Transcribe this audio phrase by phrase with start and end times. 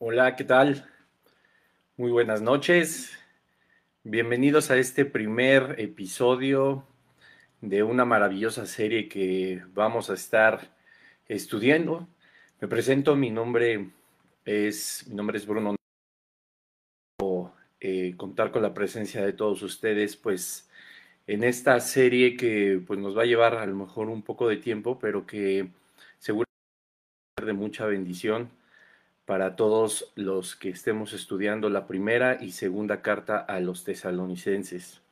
[0.00, 0.88] Hola, ¿qué tal?
[1.96, 3.18] Muy buenas noches.
[4.04, 6.86] Bienvenidos a este primer episodio
[7.60, 10.72] de una maravillosa serie que vamos a estar
[11.26, 12.06] estudiando.
[12.60, 13.90] Me presento, mi nombre
[14.44, 15.74] es, mi nombre es Bruno.
[17.80, 20.70] Eh, contar con la presencia de todos ustedes, pues
[21.26, 24.58] en esta serie que pues nos va a llevar a lo mejor un poco de
[24.58, 25.70] tiempo, pero que
[26.18, 26.46] seguramente
[27.44, 28.56] de mucha bendición
[29.28, 35.02] para todos los que estemos estudiando la primera y segunda carta a los tesalonicenses.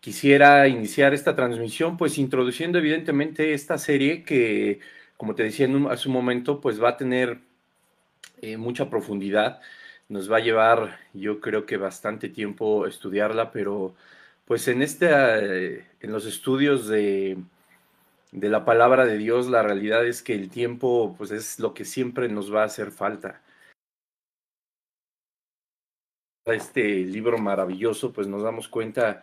[0.00, 4.80] Quisiera iniciar esta transmisión pues introduciendo evidentemente esta serie que,
[5.16, 7.38] como te decía hace un momento, pues va a tener
[8.42, 9.60] eh, mucha profundidad.
[10.08, 13.94] Nos va a llevar, yo creo que bastante tiempo estudiarla, pero
[14.44, 17.38] pues en este, en los estudios de,
[18.34, 21.84] de la palabra de Dios, la realidad es que el tiempo pues es lo que
[21.84, 23.40] siempre nos va a hacer falta.
[26.44, 29.22] Este libro maravilloso, pues nos damos cuenta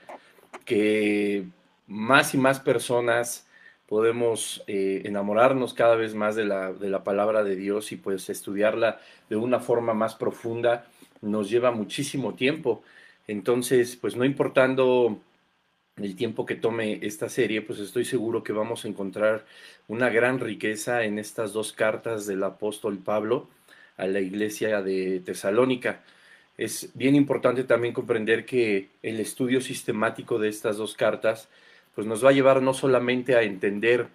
[0.66, 1.46] que
[1.88, 3.48] más y más personas
[3.86, 8.30] podemos eh, enamorarnos cada vez más de la, de la palabra de Dios y pues
[8.30, 10.88] estudiarla de una forma más profunda
[11.22, 12.82] nos lleva muchísimo tiempo.
[13.28, 15.20] Entonces, pues no importando
[16.04, 19.46] el tiempo que tome esta serie, pues estoy seguro que vamos a encontrar
[19.88, 23.50] una gran riqueza en estas dos cartas del apóstol Pablo
[23.98, 26.04] a la iglesia de Tesalónica.
[26.58, 31.50] Es bien importante también comprender que el estudio sistemático de estas dos cartas
[31.96, 34.08] pues nos va a llevar no solamente a entender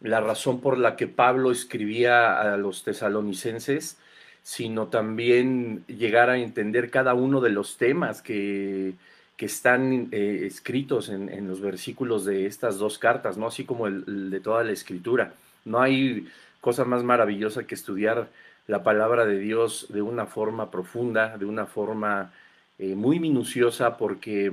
[0.00, 3.98] la razón por la que Pablo escribía a los tesalonicenses,
[4.42, 8.94] sino también llegar a entender cada uno de los temas que,
[9.36, 13.46] que están eh, escritos en, los versículos de estas dos cartas, ¿no?
[13.46, 15.34] Así como el, de toda la escritura.
[15.64, 16.28] No hay
[16.60, 18.28] cosa más maravillosa que estudiar
[18.66, 22.32] la palabra de Dios de una forma profunda, de una forma
[22.78, 24.52] eh, muy minuciosa, porque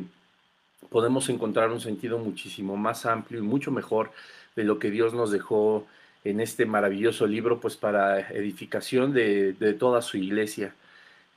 [0.89, 4.11] podemos encontrar un sentido muchísimo más amplio y mucho mejor
[4.55, 5.85] de lo que Dios nos dejó
[6.23, 10.73] en este maravilloso libro, pues para edificación de, de toda su iglesia.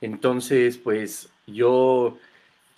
[0.01, 2.17] Entonces, pues yo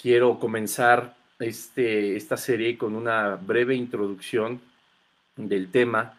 [0.01, 4.61] quiero comenzar este, esta serie con una breve introducción
[5.35, 6.17] del tema,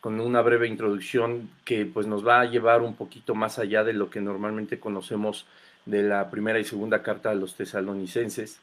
[0.00, 3.92] con una breve introducción que pues nos va a llevar un poquito más allá de
[3.92, 5.46] lo que normalmente conocemos
[5.86, 8.60] de la primera y segunda carta a los tesalonicenses.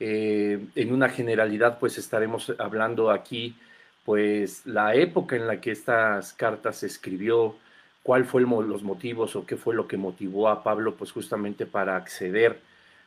[0.00, 3.56] Eh, en una generalidad pues estaremos hablando aquí
[4.04, 7.56] pues la época en la que estas cartas se escribió,
[8.02, 11.96] cuál fue los motivos o qué fue lo que motivó a Pablo pues justamente para
[11.96, 12.60] acceder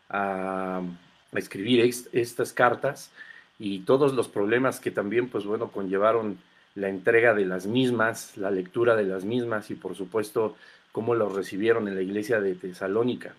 [0.10, 0.82] a,
[1.34, 1.82] escribir
[2.14, 3.12] estas cartas
[3.60, 6.40] y todos los problemas que también, pues bueno, conllevaron
[6.74, 10.56] la entrega de las mismas, la lectura de las mismas y por supuesto
[10.92, 13.34] cómo lo recibieron en la iglesia de Tesalónica,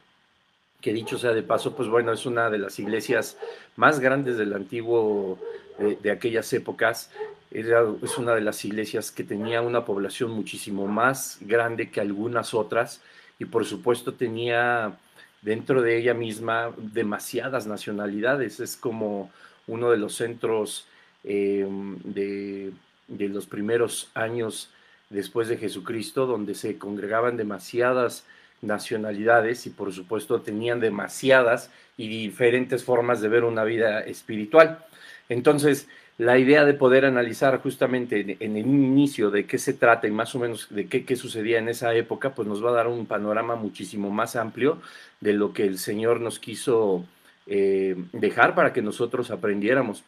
[0.81, 3.37] que dicho sea de paso, pues bueno, es una de las iglesias
[3.77, 5.39] más grandes del antiguo,
[5.79, 7.11] de, aquellas épocas,
[7.51, 13.01] es una de las iglesias que tenía una población muchísimo más grande que algunas otras
[13.39, 14.99] y por supuesto tenía
[15.43, 18.61] dentro de ella misma demasiadas nacionalidades.
[18.61, 19.31] Es como
[19.67, 20.87] uno de los centros
[21.25, 22.73] em, de,
[23.09, 24.71] los primeros años
[25.11, 28.25] después de Jesucristo, donde se congregaban demasiadas
[28.61, 34.85] nacionalidades y por supuesto tenían demasiadas y diferentes formas de ver una vida espiritual.
[35.29, 35.89] Entonces,
[36.19, 40.35] la idea de poder analizar justamente en, el inicio de qué se trata y más
[40.35, 43.55] o menos de qué, sucedía en esa época, pues nos va a dar un panorama
[43.55, 44.83] muchísimo más amplio
[45.21, 47.07] de lo que el Señor nos quiso
[47.47, 50.03] eh, dejar para que nosotros aprendiéramos.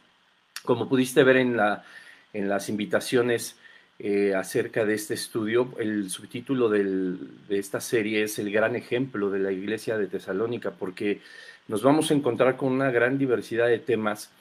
[0.65, 1.85] Como pudiste ver en, la,
[2.33, 3.57] en las invitaciones
[4.01, 7.19] eh, acerca de este estudio, el subtítulo de
[7.51, 11.21] esta serie es El gran ejemplo de la iglesia de Tesalónica, porque
[11.69, 14.33] nos vamos a encontrar con una gran diversidad de temas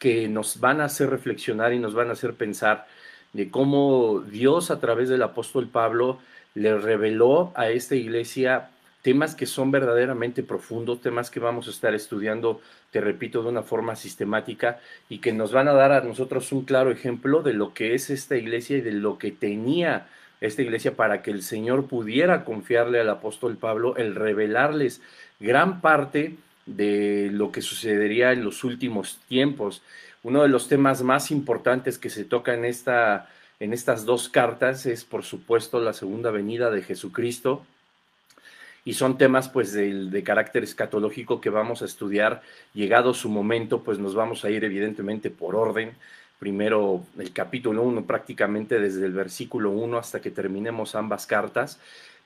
[0.00, 2.86] que nos van a hacer reflexionar y nos van a hacer pensar
[3.32, 6.18] de cómo Dios a través del apóstol Pablo
[6.54, 8.70] le reveló a esta iglesia
[9.02, 12.60] temas que son verdaderamente profundos, temas que vamos a estar estudiando,
[12.90, 16.64] te repito, de una forma sistemática y que nos van a dar a nosotros un
[16.64, 20.08] claro ejemplo de lo que es esta iglesia y de lo que tenía
[20.40, 25.02] esta iglesia para que el Señor pudiera confiarle al apóstol Pablo el revelarles
[25.38, 26.36] gran parte
[26.76, 29.82] de lo que sucedería en los últimos tiempos.
[30.22, 33.28] Uno de los temas más importantes que se toca en, esta,
[33.58, 37.64] en estas dos cartas es, por supuesto, la segunda venida de Jesucristo.
[38.84, 42.42] Y son temas pues de, de carácter escatológico que vamos a estudiar.
[42.72, 45.92] Llegado su momento, pues nos vamos a ir evidentemente por orden
[46.40, 51.78] primero el capítulo 1 prácticamente desde el versículo 1 hasta que terminemos ambas cartas.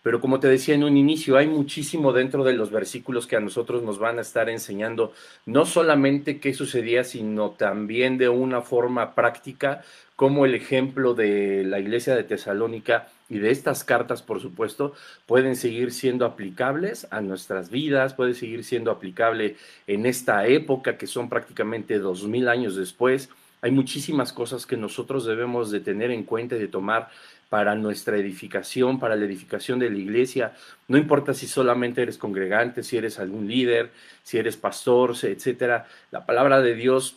[0.04, 3.40] Pero como te decía en un inicio, hay muchísimo dentro de los versículos que a
[3.40, 5.14] nosotros nos van a estar enseñando
[5.46, 9.82] no solamente qué sucedía, sino también de una forma práctica,
[10.14, 14.92] como el ejemplo de la iglesia de Tesalónica y de estas cartas, por supuesto,
[15.24, 19.56] pueden seguir siendo aplicables a nuestras vidas, puede seguir siendo aplicable
[19.86, 23.30] en esta época que son prácticamente dos mil años después.
[23.62, 27.08] Hay muchísimas cosas que nosotros debemos de tener en cuenta y de tomar
[27.54, 30.54] para nuestra edificación, para la edificación de la iglesia.
[30.88, 33.92] No importa si solamente eres congregante, si eres algún líder,
[34.24, 35.86] si eres pastor, etcétera.
[36.10, 37.14] La palabra de Dios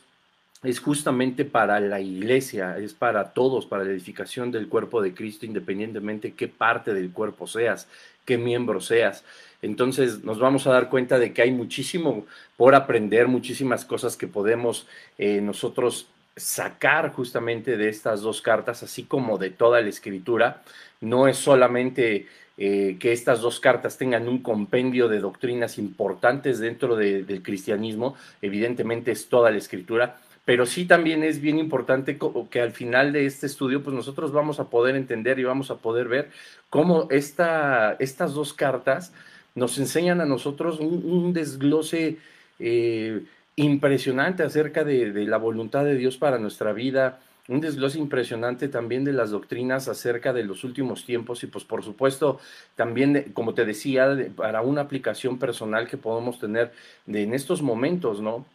[0.62, 5.48] es justamente para la iglesia, es para todos, para la edificación del cuerpo de Cristo,
[5.48, 7.88] independientemente qué parte del cuerpo seas,
[8.24, 9.24] qué miembro seas.
[9.64, 14.28] Entonces nos vamos a dar cuenta de que hay muchísimo por aprender, muchísimas cosas que
[14.28, 14.86] podemos
[15.18, 16.06] eh, nosotros
[16.38, 20.62] sacar justamente de estas dos cartas, así como de toda la escritura.
[21.02, 26.96] No es solamente eh, que estas dos cartas tengan un compendio de doctrinas importantes dentro
[26.96, 32.18] del cristianismo, evidentemente es toda la escritura, pero sí también es bien importante
[32.50, 35.76] que al final de este estudio, pues nosotros vamos a poder entender y vamos a
[35.76, 36.32] poder ver
[36.70, 39.12] cómo esta, estas dos cartas
[39.56, 42.18] nos enseñan a nosotros un, desglose
[42.60, 43.24] eh,
[43.58, 49.14] impresionante acerca de, la voluntad de Dios para nuestra vida, un desglose impresionante también de
[49.14, 52.40] las doctrinas acerca de los últimos tiempos y pues por supuesto
[52.76, 56.72] también, como te decía, para una aplicación personal que podemos tener
[57.08, 58.46] en estos momentos, ¿no?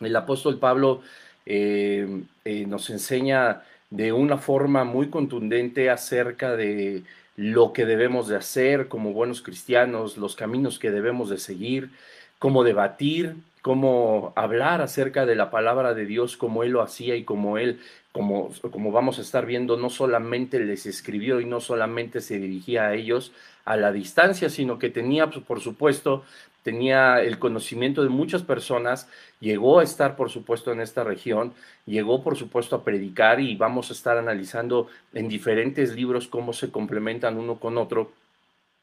[0.00, 1.02] El apóstol Pablo
[1.46, 7.04] eh, eh, nos enseña de una forma muy contundente acerca de
[7.36, 11.90] lo que debemos de hacer como buenos cristianos, los caminos que debemos de seguir,
[12.38, 17.24] cómo debatir, cómo hablar acerca de la palabra de Dios como Él lo hacía y
[17.24, 17.80] como Él,
[18.10, 22.88] como, como vamos a estar viendo, no solamente les escribió y no solamente se dirigía
[22.88, 23.32] a ellos
[23.64, 26.24] a la distancia, sino que tenía, pues, por supuesto,
[26.64, 29.08] tenía el conocimiento de muchas personas,
[29.40, 31.54] llegó a estar, por supuesto, en esta región,
[31.86, 36.70] llegó, por supuesto, a predicar y vamos a estar analizando en diferentes libros cómo se
[36.70, 38.10] complementan uno con otro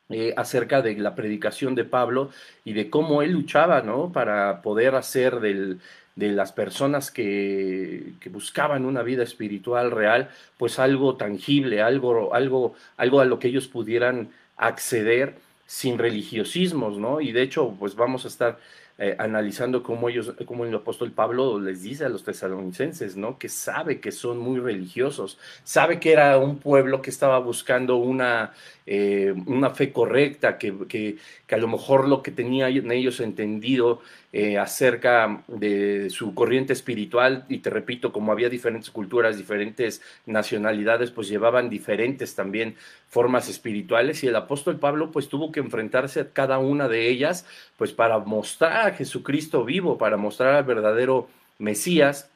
[0.10, 2.32] eh, acerca de la predicación de Pablo
[2.66, 4.12] y de cómo él luchaba, ¿no?
[4.12, 5.78] Para poder hacer de
[6.16, 13.20] las personas que, que, buscaban una vida espiritual real, pues algo tangible, algo, algo, algo
[13.20, 15.36] a lo que ellos pudieran acceder
[15.68, 17.22] sin religiosismos, ¿no?
[17.22, 18.58] Y de hecho, pues vamos a estar
[19.02, 23.38] eh, analizando cómo ellos, cómo el apóstol Pablo les dice a los tesalonicenses, ¿no?
[23.38, 28.52] Que sabe que son muy religiosos, sabe que era un pueblo que estaba buscando una,
[28.92, 34.02] eh, una fe correcta, que, que, que, a lo mejor lo que tenían ellos entendido
[34.34, 41.12] eh, acerca de su corriente espiritual, y te repito, como había diferentes culturas, diferentes nacionalidades,
[41.12, 42.78] pues llevaban diferentes también
[43.08, 47.46] formas espirituales, y el apóstol Pablo pues tuvo que enfrentarse a cada una de ellas,
[47.78, 51.28] pues para mostrar Jesucristo vivo, para mostrar al verdadero
[51.60, 52.32] Mesías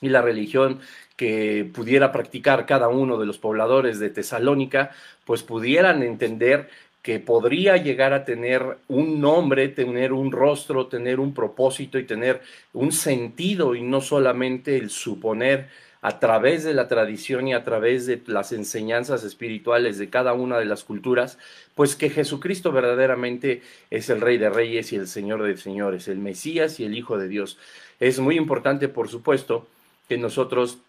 [0.00, 0.80] y la religión
[1.22, 4.90] que pudiera practicar cada uno de los pobladores de Tesalónica,
[5.24, 6.68] pues pudieran entender
[7.00, 12.40] que podría llegar a tener un nombre, tener un rostro, tener un propósito y tener
[12.72, 15.68] un sentido y no solamente el suponer
[16.00, 20.58] a través de la tradición y a través de las enseñanzas espirituales de cada una
[20.58, 21.38] de las culturas,
[21.76, 26.18] pues que Jesucristo verdaderamente es el Rey de Reyes y el Señor de Señores, el
[26.18, 27.58] Mesías y el Hijo de Dios.
[28.00, 29.68] Es muy importante, por supuesto,
[30.08, 30.80] que nosotros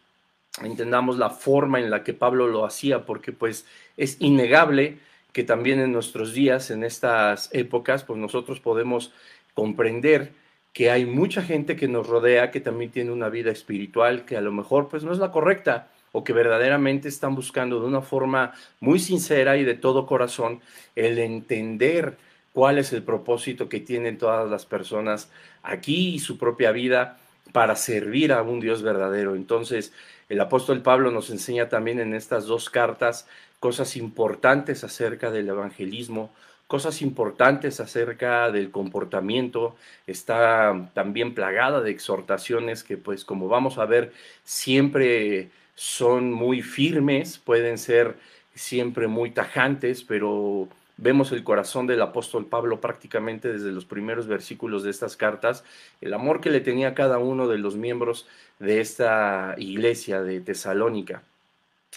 [0.61, 3.65] entendamos la forma en la que Pablo lo hacía, porque pues
[3.97, 4.99] es innegable
[5.31, 9.11] que también en nuestros días, en estas épocas, pues nosotros podemos
[9.55, 10.31] comprender
[10.73, 14.41] que hay mucha gente que nos rodea que también tiene una vida espiritual que a
[14.41, 18.53] lo mejor pues no es la correcta o que verdaderamente están buscando de una forma
[18.79, 20.61] muy sincera y de todo corazón
[20.95, 22.17] el entender
[22.53, 25.29] cuál es el propósito que tienen todas las personas
[25.63, 27.17] aquí y su propia vida
[27.51, 29.35] para servir a un Dios verdadero.
[29.35, 29.93] Entonces,
[30.29, 33.27] el apóstol Pablo nos enseña también en estas dos cartas
[33.59, 36.33] cosas importantes acerca del evangelismo,
[36.67, 39.75] cosas importantes acerca del comportamiento,
[40.07, 44.11] está también plagada de exhortaciones que pues como vamos a ver
[44.43, 48.15] siempre son muy firmes, pueden ser
[48.53, 50.67] siempre muy tajantes, pero
[51.03, 55.65] vemos el corazón del apóstol Pablo prácticamente desde los primeros versículos de estas cartas,
[55.99, 58.25] el amor que le tenía cada uno de los miembros
[58.59, 61.21] de esta iglesia de Tesalónica.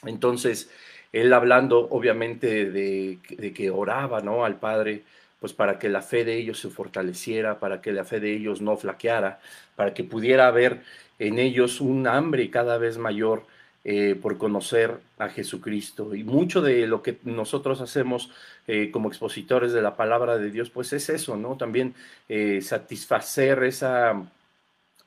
[0.05, 0.71] Entonces,
[1.13, 4.45] él hablando obviamente de, que oraba ¿no?
[4.45, 5.05] al Padre
[5.39, 8.61] pues para que la fe de ellos se fortaleciera, para que la fe de ellos
[8.61, 9.39] no flaqueara,
[9.77, 10.83] para que pudiera haber
[11.21, 13.45] en ellos un hambre cada vez mayor
[13.89, 16.13] eh, por conocer a Jesucristo.
[16.17, 18.31] Y mucho de lo que nosotros hacemos
[18.67, 21.57] eh, como expositores de la palabra de Dios, pues es eso, ¿no?
[21.57, 21.95] También
[22.29, 24.29] eh, satisfacer esa,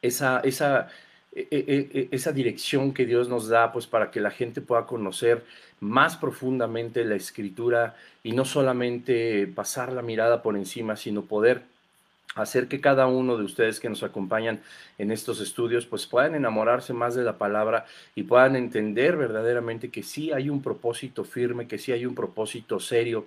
[0.01, 0.87] esa, esa,
[1.33, 4.85] e, e, e, esa dirección que Dios nos da, pues para que la gente pueda
[4.85, 5.43] conocer
[5.81, 11.63] más profundamente la escritura y no solamente pasar la mirada por encima, sino poder
[12.35, 14.61] hacer que cada uno de ustedes que nos acompañan
[14.97, 20.03] en estos estudios pues puedan enamorarse más de la palabra y puedan entender verdaderamente que
[20.03, 23.25] sí hay un propósito firme, que sí hay un propósito serio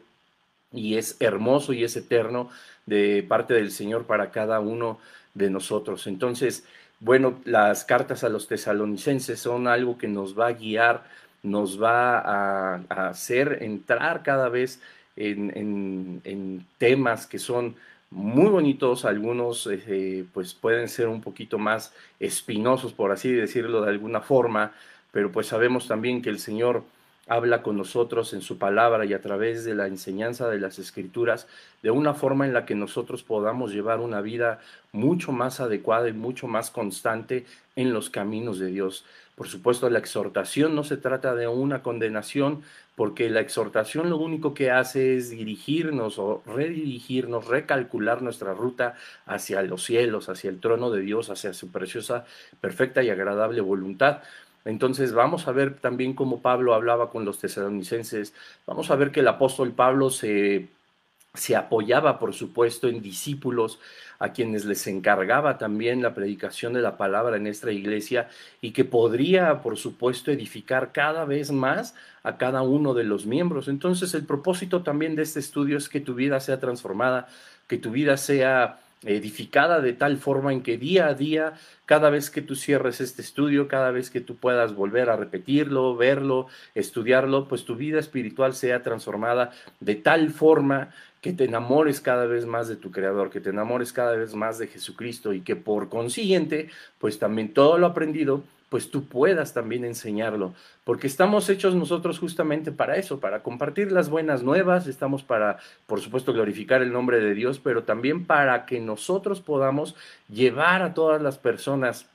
[0.73, 2.49] y es hermoso y es eterno
[2.87, 4.99] de parte del Señor para cada uno
[5.35, 6.07] de nosotros.
[6.07, 6.65] Entonces,
[7.01, 11.05] bueno, las cartas a los tesalonicenses son algo que nos va a guiar,
[11.43, 14.81] nos va a, hacer entrar cada vez
[15.17, 17.77] en, en temas que son
[18.15, 23.89] muy bonitos, algunos eh, pues pueden ser un poquito más espinosos, por así decirlo de
[23.89, 24.73] alguna forma,
[25.13, 26.85] pero pues sabemos también que el Señor
[27.27, 31.47] habla con nosotros en su palabra y a través de la enseñanza de las escrituras
[31.83, 34.61] de una forma en la que nosotros podamos llevar una vida
[34.93, 39.07] mucho más adecuada y mucho más constante en los caminos de Dios.
[39.35, 42.63] Por supuesto, la exhortación no se trata de una condenación,
[42.97, 49.63] porque la exhortación lo único que hace es dirigirnos o redirigirnos, recalcular nuestra ruta hacia
[49.63, 52.27] los cielos, hacia el trono de Dios, hacia su preciosa,
[52.61, 54.23] perfecta y agradable voluntad.
[54.65, 58.35] Entonces vamos a ver también cómo Pablo hablaba con los tesalonicenses,
[58.67, 60.69] vamos a ver que el apóstol Pablo se,
[61.35, 63.79] se apoyaba, por supuesto, en discípulos
[64.19, 68.29] a quienes les encargaba también la predicación de la palabra en esta iglesia
[68.61, 73.69] y que podría, por supuesto, edificar cada vez más a cada uno de los miembros.
[73.69, 77.29] Entonces, el propósito también de este estudio es que tu vida sea transformada,
[77.67, 81.55] que tu vida sea edificada de tal forma en que día a día,
[81.87, 85.97] cada vez que tú cierres este estudio, cada vez que tú puedas volver a repetirlo,
[85.97, 90.91] verlo, estudiarlo, pues tu vida espiritual sea transformada de tal forma
[91.21, 94.59] que te enamores cada vez más de tu Creador, que te enamores cada vez más
[94.59, 96.69] de Jesucristo y que por consiguiente,
[96.99, 102.73] pues también todo lo aprendido pues tú puedas también enseñarlo, porque estamos hechos nosotros justamente
[102.73, 107.35] para eso, para compartir las buenas nuevas, estamos para, por supuesto, glorificar el nombre de
[107.35, 109.95] Dios, pero también para que nosotros podamos
[110.31, 112.09] llevar a todas las personas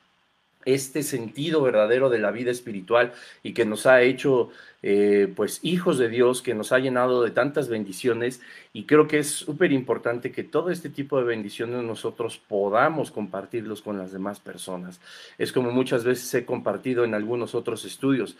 [0.68, 4.50] este sentido verdadero de la vida espiritual y que nos ha hecho
[4.84, 8.42] eh, pues hijos de Dios, que nos ha llenado de tantas bendiciones
[8.74, 13.82] y creo que es súper importante que todo este tipo de bendiciones nosotros podamos compartirlos
[13.82, 15.00] con las demás personas.
[15.38, 18.36] Es como muchas veces he compartido en algunos otros estudios.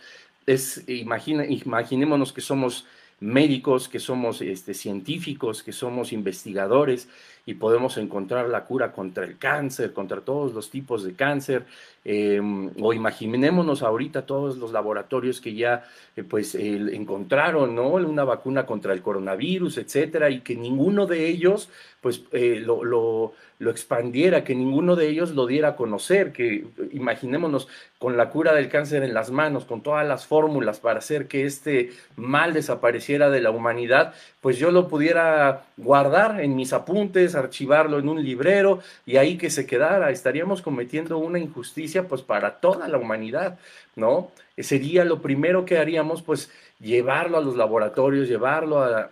[0.46, 2.84] Es, imaginémonos que somos
[3.20, 7.08] médicos, que somos este, científicos, que somos investigadores
[7.48, 11.64] y podemos encontrar la cura contra el cáncer, contra todos los tipos de cáncer,
[12.04, 15.82] em, o imaginémonos ahorita todos los laboratorios que ya
[16.14, 17.88] eh, pues encontraron, ¿no?
[17.88, 23.32] Una vacuna contra el coronavirus, etcétera, y que ninguno de ellos pues eh, lo, lo,
[23.58, 27.66] lo, expandiera, que ninguno de ellos lo diera a conocer, que imaginémonos
[27.98, 31.44] con la cura del cáncer en las manos, con todas las fórmulas para hacer que
[31.44, 37.98] este mal desapareciera de la humanidad, pues yo lo pudiera guardar en mis apuntes, archivarlo
[37.98, 40.10] en un librero y ahí que se quedara.
[40.10, 43.58] Estaríamos cometiendo una injusticia pues para toda la humanidad,
[43.96, 44.30] ¿no?
[44.56, 49.10] Sería lo primero que haríamos pues llevarlo a los laboratorios, llevarlo a,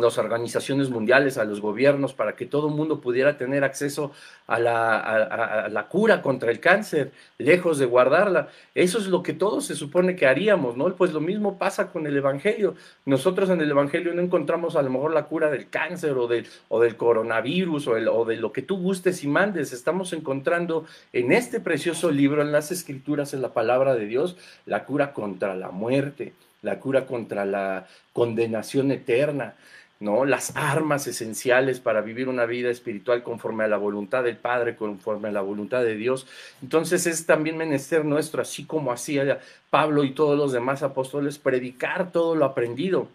[0.00, 4.12] las organizaciones mundiales, a los gobiernos, para que todo el mundo pudiera tener acceso
[4.46, 8.48] a la, cura contra el cáncer, lejos de guardarla.
[8.74, 10.94] Eso es lo que todos se supone que haríamos, ¿no?
[10.96, 12.74] Pues lo mismo pasa con el Evangelio.
[13.04, 16.46] Nosotros en el Evangelio no encontramos a lo mejor la cura del cáncer o, del,
[16.68, 19.72] o del coronavirus o, o de lo que tú gustes y mandes.
[19.72, 24.36] Estamos encontrando en este precioso libro, en las escrituras, en la palabra de Dios,
[24.66, 29.54] la cura contra la muerte, la cura contra la condenación eterna
[30.00, 30.24] ¿no?
[30.24, 35.28] Las armas esenciales para vivir una vida espiritual conforme a la voluntad del Padre, conforme
[35.28, 36.26] a la voluntad de Dios.
[36.62, 39.40] Entonces es también menester nuestro, así como hacía
[39.70, 43.08] Pablo y todos los demás apóstoles, predicar todo lo aprendido.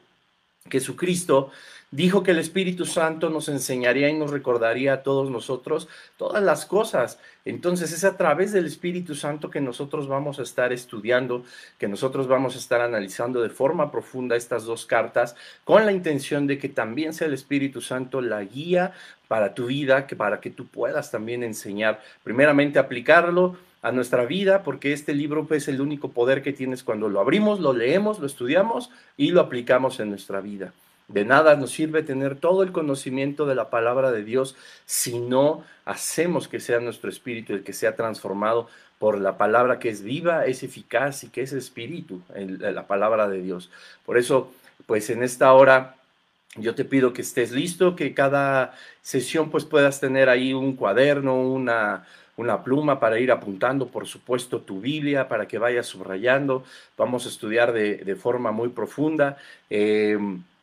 [0.69, 1.51] Jesucristo
[1.91, 6.65] dijo que el Espíritu Santo nos enseñaría y nos recordaría a todos nosotros todas las
[6.65, 7.19] cosas.
[7.45, 11.43] Entonces es a través del Espíritu Santo que nosotros vamos a estar estudiando,
[11.77, 16.47] que nosotros vamos a estar analizando de forma profunda estas dos cartas, con la intención
[16.47, 18.93] de que también sea el Espíritu Santo la guía
[19.27, 24.63] para tu vida, que para que tú puedas también enseñar, primeramente aplicarlo a nuestra vida,
[24.63, 28.25] porque este libro es el único poder que tienes cuando lo abrimos, lo leemos, lo
[28.25, 30.73] estudiamos y lo aplicamos en nuestra vida.
[31.09, 35.65] De nada nos sirve tener todo el conocimiento de la palabra de Dios si no
[35.83, 40.45] hacemos que sea nuestro espíritu el que sea transformado por la palabra que es viva,
[40.45, 43.69] es eficaz y que es espíritu, la palabra de Dios.
[44.05, 44.53] Por eso,
[44.85, 45.97] pues en esta hora
[46.55, 51.41] yo te pido que estés listo, que cada sesión pues puedas tener ahí un cuaderno,
[51.41, 52.05] una,
[52.37, 56.63] una pluma para ir apuntando, por supuesto, tu Biblia para que vayas subrayando.
[56.97, 59.37] Vamos a estudiar de, de forma muy profunda.
[59.69, 60.17] Eh,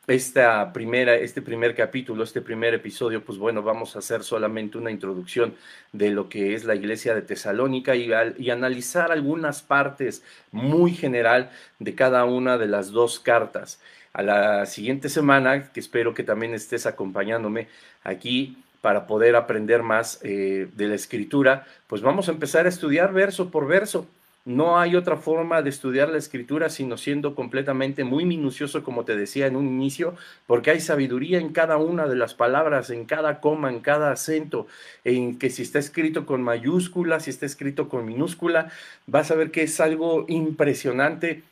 [0.07, 4.91] esta primera, este primer capítulo, este primer episodio, pues bueno, vamos a hacer solamente una
[4.91, 5.55] introducción
[5.93, 11.51] de lo que es la iglesia de Tesalónica y, y, analizar algunas partes muy general
[11.79, 13.79] de cada una de las dos cartas.
[14.13, 17.67] A la siguiente semana, que espero que también estés acompañándome
[18.03, 23.13] aquí para poder aprender más eh, de la escritura, pues vamos a empezar a estudiar
[23.13, 24.07] verso por verso.
[24.43, 29.15] No hay otra forma de estudiar la escritura sino siendo completamente muy minucioso, como te
[29.15, 30.15] decía en un inicio,
[30.47, 34.65] porque hay sabiduría en cada una de las palabras, en cada coma, en cada acento,
[35.03, 38.71] en que si está escrito con mayúscula, si está escrito con minúscula,
[39.05, 41.43] vas a ver que es algo impresionante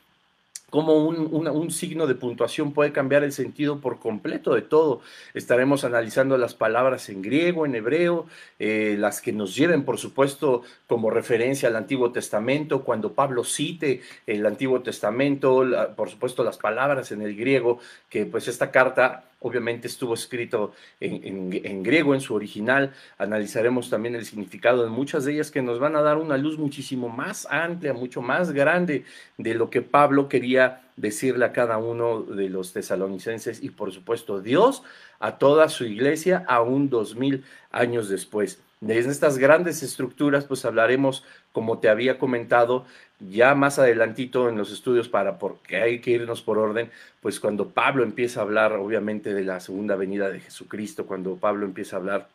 [0.69, 5.01] cómo un, signo de puntuación puede cambiar el sentido por completo de todo.
[5.33, 8.25] Estaremos analizando las palabras en griego, en hebreo,
[8.59, 14.01] eh, las que nos lleven, por supuesto, como referencia al Antiguo Testamento, cuando Pablo cite
[14.25, 15.63] el Antiguo Testamento,
[15.95, 21.83] por supuesto, las palabras en el griego, que pues esta carta obviamente estuvo escrito en,
[21.83, 22.93] griego, en su original.
[23.17, 26.57] Analizaremos también el significado de muchas de ellas que nos van a dar una luz
[26.57, 29.05] muchísimo más amplia, mucho más grande
[29.37, 34.41] de lo que Pablo quería decirle a cada uno de los tesalonicenses y por supuesto
[34.41, 34.83] Dios
[35.19, 38.61] a toda su iglesia aún dos mil años después.
[38.81, 42.85] De estas grandes estructuras, pues hablaremos, como te había comentado,
[43.19, 46.89] ya más adelantito en los estudios para, porque hay que irnos por orden,
[47.21, 51.65] pues cuando Pablo empieza a hablar, obviamente, de la segunda venida de Jesucristo, cuando Pablo
[51.65, 52.29] empieza a hablar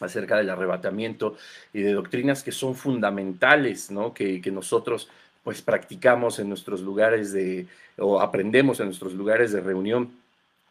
[0.00, 1.36] acerca del arrebatamiento
[1.72, 4.12] y de doctrinas que son fundamentales, ¿no?
[4.14, 5.08] Que, que nosotros
[5.44, 7.66] pues practicamos en nuestros lugares de,
[7.96, 10.10] o aprendemos en nuestros lugares de reunión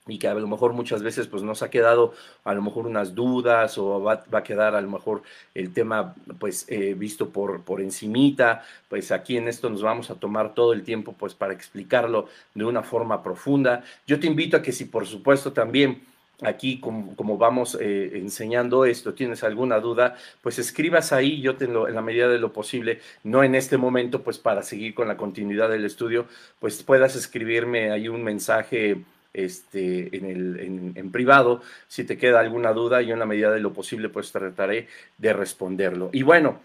[0.08, 3.16] y que a lo mejor muchas veces pues nos ha quedado a lo mejor unas
[3.16, 7.82] dudas o va, a quedar a lo mejor el tema pues eh, visto por, por
[7.82, 12.28] encimita, pues aquí en esto nos vamos a tomar todo el tiempo pues para explicarlo
[12.54, 13.84] de una forma profunda.
[14.06, 16.02] Yo te invito a que si por supuesto también
[16.42, 21.96] aquí como, vamos eh, enseñando esto, tienes alguna duda, pues escribas ahí, yo te en
[21.96, 25.70] la medida de lo posible, no en este momento pues para seguir con la continuidad
[25.70, 26.28] del estudio,
[26.60, 29.04] pues puedas escribirme ahí un mensaje
[29.38, 31.62] este, en, el, en, privado.
[31.88, 35.34] Si te queda alguna duda, yo en la medida de lo posible, pues trataré de
[35.34, 36.10] responderlo.
[36.12, 36.60] Y bueno,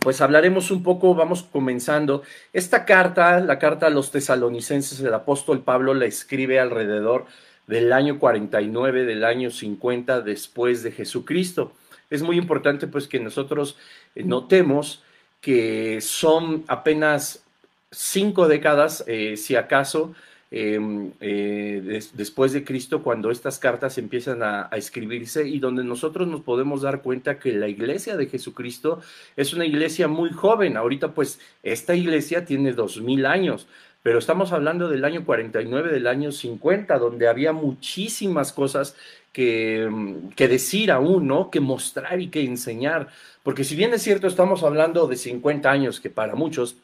[0.00, 2.22] pues hablaremos un poco, vamos comenzando.
[2.52, 7.26] Esta carta, la carta a los tesalonicenses, el apóstol Pablo la escribe alrededor
[7.66, 11.72] del año 49, del año 50 después de Jesucristo.
[12.08, 13.76] Es muy importante pues que nosotros
[14.14, 15.02] eh, notemos
[15.42, 17.44] que son apenas
[17.90, 20.14] cinco décadas, eh, si acaso,
[20.50, 26.40] Em, eh, después de Cristo cuando estas cartas empiezan a, escribirse y donde nosotros nos
[26.40, 29.02] podemos dar cuenta que la iglesia de Jesucristo
[29.36, 30.78] es una iglesia muy joven.
[30.78, 33.66] Ahorita pues esta iglesia tiene dos mil años,
[34.02, 38.96] pero estamos hablando del año 49, del año 50, donde había muchísimas cosas
[39.32, 41.50] que, em, que decir aún, ¿no?
[41.50, 43.08] Que mostrar y que enseñar.
[43.42, 46.76] Porque si bien es cierto, estamos hablando de 50 años, que para muchos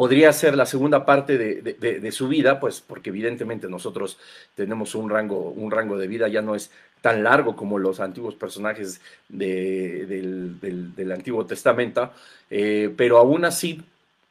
[0.00, 4.16] podría ser la segunda parte de, su vida, pues porque evidentemente nosotros
[4.54, 6.70] tenemos un rango, un rango de vida, ya no es
[7.02, 10.56] tan largo como los antiguos personajes del,
[11.12, 12.12] Antiguo Testamento,
[12.48, 13.82] eh, pero aún así,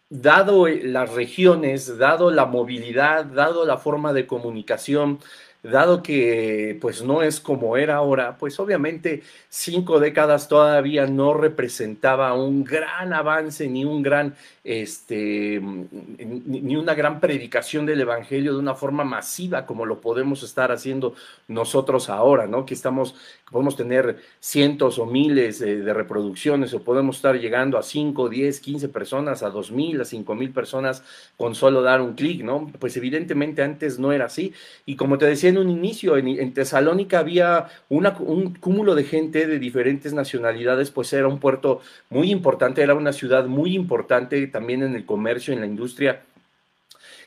[0.10, 5.20] dado las regiones, dado la movilidad, dado la forma de comunicación,
[5.64, 12.34] dado que pues no es como era ahora, pues obviamente cinco décadas todavía no representaba
[12.34, 18.76] un gran avance ni un gran este, ni una gran predicación del Evangelio de una
[18.76, 21.16] forma masiva como lo podemos estar haciendo
[21.48, 22.66] nosotros ahora, ¿no?
[22.66, 23.16] Que estamos,
[23.52, 28.90] podemos tener cientos o miles de, reproducciones o podemos estar llegando a 5, 10, 15
[28.90, 31.04] personas, a dos mil, a cinco mil personas
[31.38, 32.72] con solo dar un clic, ¿no?
[32.80, 34.54] Pues evidentemente antes no era así.
[34.86, 39.60] Y como te decía en un inicio, en, Tesalónica había un cúmulo de gente de
[39.60, 44.96] diferentes nacionalidades, pues era un puerto muy importante, era una ciudad muy importante también en
[44.96, 46.22] el comercio, en la industria,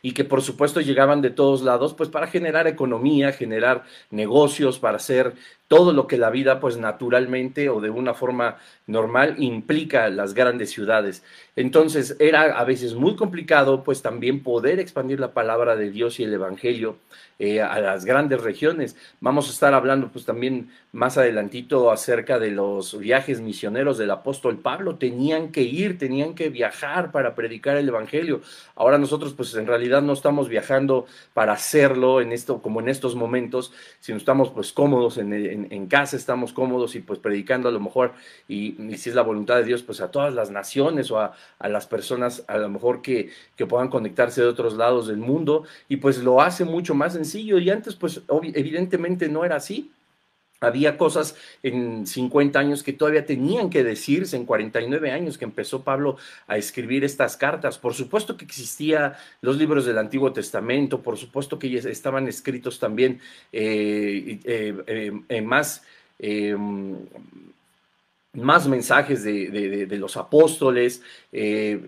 [0.03, 4.97] y que por supuesto llegaban de todos lados, pues para generar economía, generar negocios, para
[4.97, 5.35] hacer
[5.73, 10.71] todo lo que la vida pues naturalmente o de una forma normal implica las grandes
[10.71, 11.25] ciudades.
[11.57, 16.25] Entonces era a veces muy complicado pues también poder expandir la palabra de Dios y
[16.25, 16.99] el Evangelio
[17.39, 18.97] eh, a las grandes regiones.
[19.21, 24.59] Vamos a estar hablando pues también más adelantito acerca de los viajes misioneros del apóstol
[24.59, 24.97] Pablo.
[24.97, 28.43] Tenían que ir, tenían que viajar para predicar el Evangelio.
[28.77, 33.17] Ahora nosotros pues en realidad no estamos viajando para hacerlo en esto, como en estos
[33.17, 35.33] momentos, sino estamos pues cómodos en,
[35.89, 38.13] casa, estamos cómodos y pues predicando a lo mejor,
[38.49, 41.87] y, si es la voluntad de Dios, pues a todas las naciones o a, las
[41.87, 46.23] personas a lo mejor que, que puedan conectarse de otros lados del mundo y pues
[46.23, 48.23] lo hace mucho más sencillo y antes pues
[48.55, 49.91] evidentemente no era así.
[50.63, 55.83] Había cosas en 50 años que todavía tenían que decirse, en 49 años que empezó
[55.83, 57.79] Pablo a escribir estas cartas.
[57.79, 63.21] Por supuesto que existían los libros del Antiguo Testamento, por supuesto que estaban escritos también
[63.53, 65.83] eh, eh, eh, más
[68.35, 71.03] más mensajes de, los apóstoles,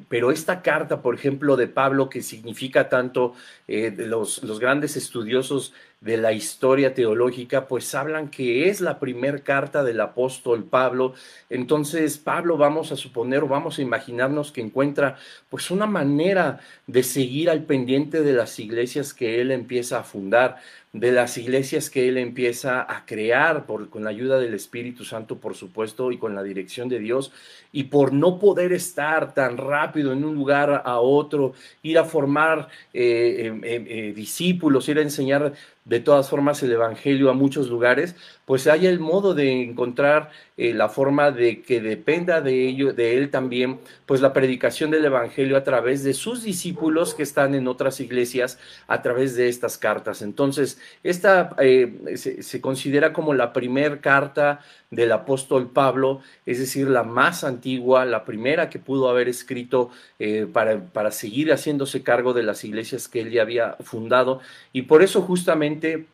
[0.08, 3.34] pero esta carta, por ejemplo, de Pablo, que significa tanto,
[3.66, 5.72] los, los, grandes estudiosos
[6.04, 11.14] de la historia teológica, pues hablan que es la primer carta del apóstol Pablo.
[11.48, 15.16] Entonces, Pablo, vamos a suponer o vamos a imaginarnos que encuentra
[15.48, 20.58] pues una manera de seguir al pendiente de las iglesias que él empieza a fundar
[20.94, 25.38] de las iglesias que él empieza a crear por, con la ayuda del Espíritu Santo,
[25.38, 27.32] por supuesto, y con la dirección de Dios,
[27.72, 32.68] y por no poder estar tan rápido en un lugar a otro, ir a formar
[32.92, 35.54] eh, eh, eh, discípulos, ir a enseñar
[35.84, 38.16] de todas formas el Evangelio a muchos lugares,
[38.46, 43.30] pues hay el modo de encontrar la forma de que dependa de ello, de él
[43.30, 47.98] también, pues la predicación del Evangelio a través de sus discípulos que están en otras
[47.98, 50.22] iglesias, a través de estas cartas.
[50.22, 54.60] Entonces, esta eh, se, considera como la primera carta
[54.92, 59.90] del apóstol Pablo, es decir, la más antigua, la primera que pudo haber escrito
[60.20, 64.40] eh, para, para seguir haciéndose cargo de las iglesias que él ya había fundado.
[64.72, 66.06] Y por eso justamente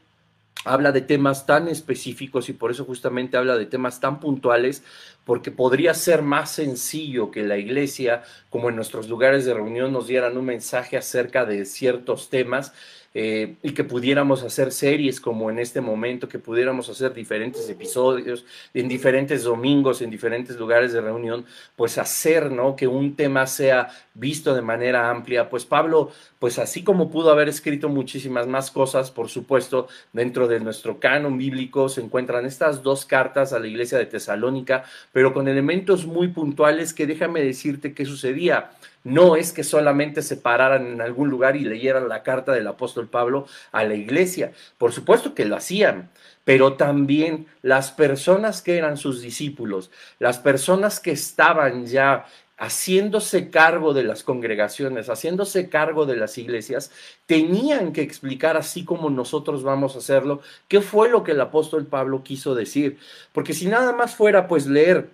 [0.64, 4.82] habla de temas tan específicos y por eso justamente habla de temas tan puntuales,
[5.24, 10.06] porque podría ser más sencillo que la iglesia, como en nuestros lugares de reunión, nos
[10.06, 12.72] dieran un mensaje acerca de ciertos temas
[13.12, 18.44] eh, y que pudiéramos hacer series como en este momento, que pudiéramos hacer diferentes episodios
[18.72, 22.76] en diferentes domingos, en diferentes lugares de reunión, pues hacer, ¿no?
[22.76, 23.88] Que un tema sea
[24.20, 25.48] visto de manera amplia.
[25.48, 30.60] Pues Pablo, pues así como pudo haber escrito muchísimas más cosas, por supuesto, dentro de
[30.60, 35.48] nuestro canon bíblico se encuentran estas dos cartas a la iglesia de Tesalónica, pero con
[35.48, 38.70] elementos muy puntuales que déjame decirte qué sucedía.
[39.02, 43.08] No es que solamente se pararan en algún lugar y leyeran la carta del apóstol
[43.08, 44.52] Pablo a la iglesia.
[44.76, 46.10] Por supuesto que lo hacían,
[46.44, 52.26] pero también las personas que eran sus discípulos, las personas que estaban ya
[52.60, 56.92] haciéndose cargo de las congregaciones, haciéndose cargo de las iglesias,
[57.24, 61.86] tenían que explicar, así como nosotros vamos a hacerlo, qué fue lo que el apóstol
[61.86, 62.98] Pablo quiso decir.
[63.32, 65.08] Porque si nada más fuera pues leer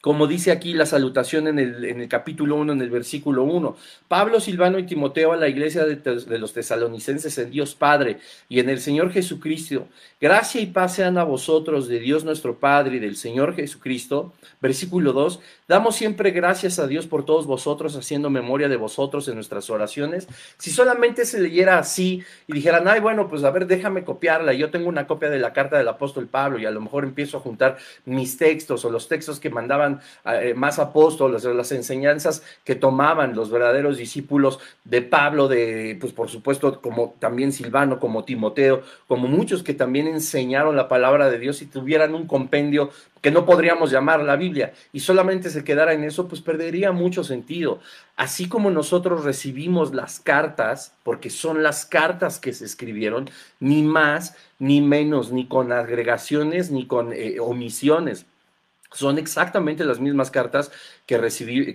[0.00, 3.76] como dice aquí la salutación en el, capítulo 1, en el versículo 1.
[4.08, 8.60] Pablo, Silvano y Timoteo a la iglesia de, de, los tesalonicenses en Dios Padre y
[8.60, 9.88] en el Señor Jesucristo.
[10.18, 14.32] Gracia y paz sean a vosotros de Dios nuestro Padre y del Señor Jesucristo.
[14.62, 15.40] Versículo 2.
[15.68, 20.28] Damos siempre gracias a Dios por todos vosotros, haciendo memoria de vosotros en nuestras oraciones.
[20.56, 24.54] Si solamente se leyera así y dijeran, ay, bueno, pues a ver, déjame copiarla.
[24.54, 27.36] Yo tengo una copia de la carta del apóstol Pablo y a lo mejor empiezo
[27.36, 29.89] a juntar mis textos o los textos que mandaban
[30.24, 36.28] eh, más apóstoles, las enseñanzas que tomaban los verdaderos discípulos de Pablo, de, pues por
[36.28, 41.62] supuesto, como también Silvano, como Timoteo, como muchos que también enseñaron la palabra de Dios
[41.62, 46.04] y tuvieran un compendio que no podríamos llamar la Biblia, y solamente se quedara en
[46.04, 47.80] eso, pues perdería mucho sentido.
[48.16, 54.36] Así como nosotros recibimos las cartas, porque son las cartas que se escribieron, ni más,
[54.58, 58.26] ni menos, ni con agregaciones, ni con eh, omisiones.
[58.92, 60.72] Son exactamente las mismas cartas
[61.06, 61.16] que,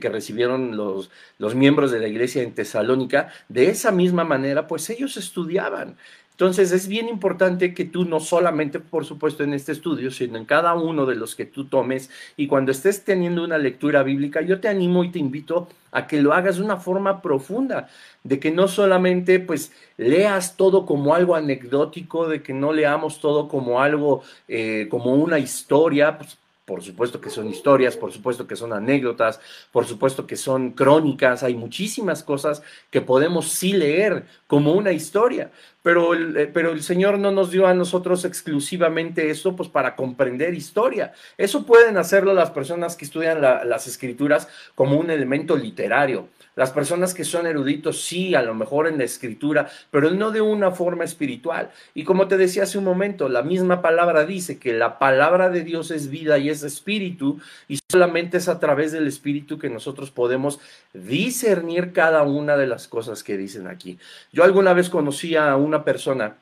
[0.02, 3.32] que recibieron los, los miembros de la iglesia en Tesalónica.
[3.48, 5.98] De esa misma manera, pues ellos estudiaban.
[6.36, 10.44] Entonces es bien importante que tú no solamente, por supuesto, en este estudio, sino en
[10.44, 14.60] cada uno de los que tú tomes y cuando estés teniendo una lectura bíblica, yo
[14.60, 17.88] te animo y te invito a que lo hagas de una forma profunda,
[18.26, 23.48] de que no solamente pues leas todo como algo anecdótico, de que no leamos todo
[23.48, 28.56] como algo, eh, como una historia, pues por supuesto que son historias, por supuesto que
[28.56, 29.40] son anécdotas,
[29.72, 35.52] por supuesto que son crónicas, hay muchísimas cosas que podemos sí leer como una historia,
[35.84, 39.96] pero el, eh, pero el Señor no nos dio a nosotros exclusivamente eso, pues para
[39.96, 41.14] comprender historia.
[41.38, 46.30] Eso pueden hacerlo las personas que estudian las escrituras como un elemento literario.
[46.56, 50.40] Las personas que son eruditos, sí, a lo mejor en la escritura, pero no de
[50.40, 51.70] una forma espiritual.
[51.94, 55.64] Y como te decía hace un momento, la misma palabra dice que la palabra de
[55.64, 60.12] Dios es vida y es espíritu, y solamente es a través del espíritu que nosotros
[60.12, 60.60] podemos
[60.94, 64.00] discernir cada una de las cosas que dicen aquí.
[64.32, 66.38] Yo alguna vez conocí a una persona,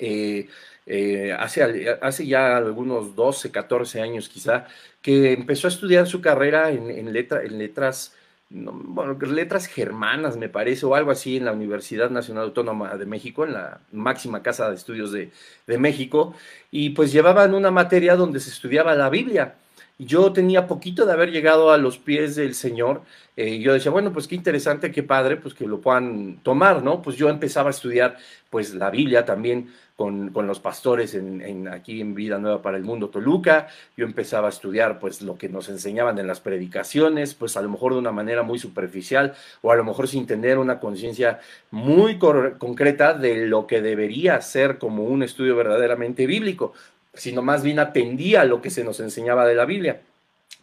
[0.00, 0.48] eh,
[0.84, 4.66] eh, hace, hace, ya algunos 12, 14 años quizá,
[5.00, 8.17] que empezó a estudiar su carrera en, en letras
[8.50, 13.44] bueno, letras germanas, me parece, o algo así en la Universidad Nacional Autónoma de México,
[13.44, 15.30] en la máxima casa de estudios de,
[15.78, 16.34] México,
[16.70, 19.56] y pues llevaban una materia donde se estudiaba la Biblia.
[19.98, 23.02] Yo tenía poquito de haber llegado a los pies del Señor,
[23.36, 27.02] eh, yo decía, bueno, pues qué interesante, qué padre, pues que lo puedan tomar, ¿no?
[27.02, 28.16] Pues yo empezaba a estudiar,
[28.50, 33.08] pues la Biblia también, con, los pastores en, aquí en Vida Nueva para el Mundo
[33.08, 33.66] Toluca.
[33.96, 37.68] Yo empezaba a estudiar pues lo que nos enseñaban en las predicaciones, pues a lo
[37.68, 41.40] mejor de una manera muy superficial o a lo mejor sin tener una conciencia
[41.72, 46.74] muy concreta de lo que debería ser como un estudio verdaderamente bíblico,
[47.12, 50.00] sino más bien atendía a lo que se nos enseñaba de la Biblia.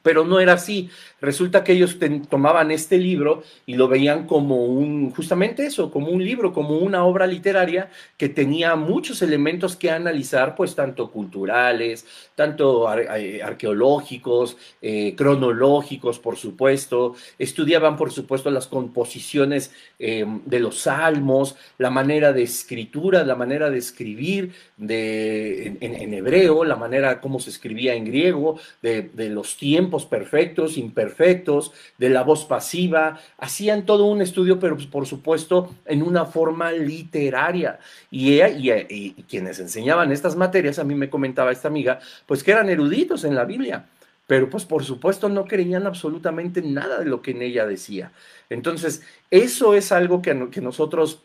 [0.06, 0.92] Pero no era así.
[1.20, 1.98] Resulta que ellos
[2.30, 7.04] tomaban este libro y lo veían como un, justamente eso, como un libro, como una
[7.04, 15.16] obra literaria que tenía muchos elementos que analizar, pues tanto culturales, tanto eh, arqueológicos, eh,
[15.18, 17.16] cronológicos, por supuesto.
[17.40, 23.72] Estudiaban, por supuesto, las composiciones em, de los salmos, la manera de escritura, la manera
[23.72, 29.58] de escribir de, en, hebreo, la manera como se escribía en griego, de, de los
[29.58, 35.74] tiempos perfectos, imperfectos de la voz pasiva, hacían todo un estudio, pero pues, por supuesto
[35.86, 37.80] en una forma literaria.
[38.12, 42.52] Y, ella, y, quienes enseñaban estas materias, a mí me comentaba esta amiga, pues que
[42.52, 43.86] eran eruditos en la Biblia
[44.28, 48.12] pero pues por supuesto no creían absolutamente nada de lo que en ella decía.
[48.50, 51.22] Entonces, eso es algo que, que, nosotros,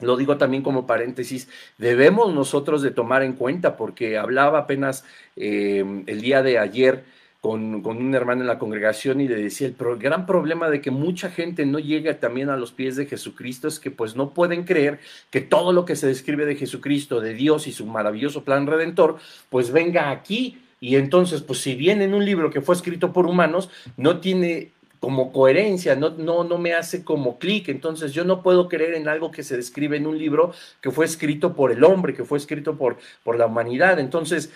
[0.00, 1.48] lo digo también como paréntesis,
[1.78, 5.04] debemos nosotros de tomar en cuenta, porque hablaba apenas
[5.36, 7.04] eh, el día de ayer
[7.42, 11.28] con, un hermano en la congregación y le decía, el gran problema de que mucha
[11.28, 15.00] gente no llega también a los pies de Jesucristo es que pues no pueden creer
[15.28, 19.16] que todo lo que se describe de Jesucristo, de Dios y su maravilloso plan redentor,
[19.50, 20.62] pues venga aquí.
[20.78, 24.70] Y entonces, pues si viene en un libro que fue escrito por humanos, no tiene
[25.00, 27.68] como coherencia, no, no, no me hace como clic.
[27.70, 31.06] Entonces yo no puedo creer en algo que se describe en un libro que fue
[31.06, 33.98] escrito por el hombre, que fue escrito por, por la humanidad.
[33.98, 34.52] Entonces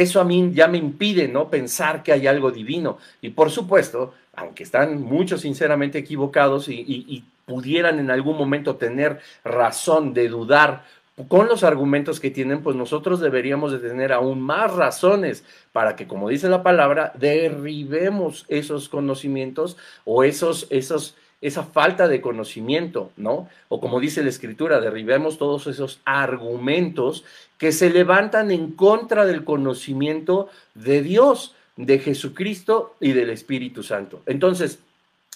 [0.00, 2.98] eso a mí ya me impide no pensar que hay algo divino.
[3.20, 10.14] Y por supuesto, aunque están muchos sinceramente equivocados y, pudieran en algún momento tener razón
[10.14, 10.84] de dudar
[11.26, 16.06] con los argumentos que tienen, pues nosotros deberíamos de tener aún más razones para que,
[16.06, 23.48] como dice la palabra, derribemos esos conocimientos o esos, esos, esa falta de conocimiento, ¿no?
[23.68, 27.24] O como dice la escritura, derribemos todos esos argumentos
[27.56, 34.22] que se levantan en contra del conocimiento de Dios, de Jesucristo y del Espíritu Santo.
[34.26, 34.80] Entonces,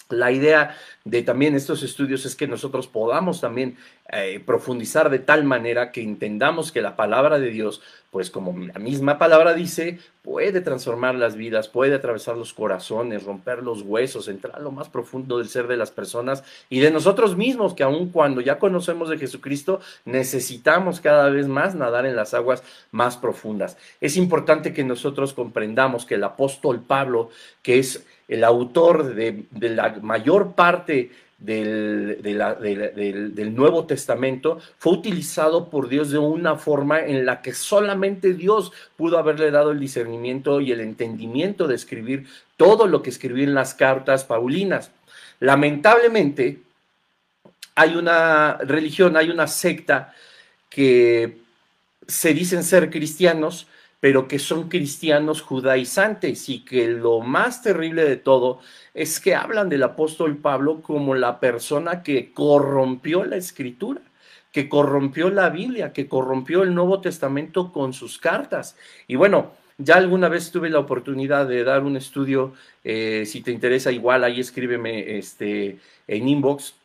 [0.09, 3.77] la idea de también estos estudios es que nosotros podamos también
[4.11, 8.77] eh, profundizar de tal manera que entendamos que la palabra de Dios, pues como la
[8.77, 14.57] misma palabra dice, puede transformar las vidas, puede atravesar los corazones, romper los huesos, entrar
[14.57, 18.09] a lo más profundo del ser de las personas y de nosotros mismos, que aun
[18.09, 23.75] cuando ya conocemos de Jesucristo, necesitamos cada vez más nadar en las aguas más profundas.
[24.01, 27.29] Es importante que nosotros comprendamos que el apóstol Pablo,
[27.63, 35.89] que es el autor de, la mayor parte del, del, Nuevo Testamento fue utilizado por
[35.89, 40.71] Dios de una forma en la que solamente Dios pudo haberle dado el discernimiento y
[40.71, 44.91] el entendimiento de escribir todo lo que escribió en las cartas paulinas.
[45.39, 46.59] Lamentablemente,
[47.75, 50.13] hay una religión, hay una secta
[50.69, 51.37] que
[52.07, 53.67] se dicen ser cristianos,
[54.05, 58.59] pero que son cristianos judaizantes y que lo más terrible de todo
[58.93, 64.01] es que hablan del apóstol Pablo como la persona que corrompió la escritura,
[64.51, 68.77] que corrompió la Biblia, que corrompió el Nuevo Testamento con sus cartas.
[69.07, 73.49] Y bueno, ya alguna vez tuve la oportunidad de dar un estudio, eh, si te
[73.49, 76.75] interesa igual, ahí escríbeme este, en inbox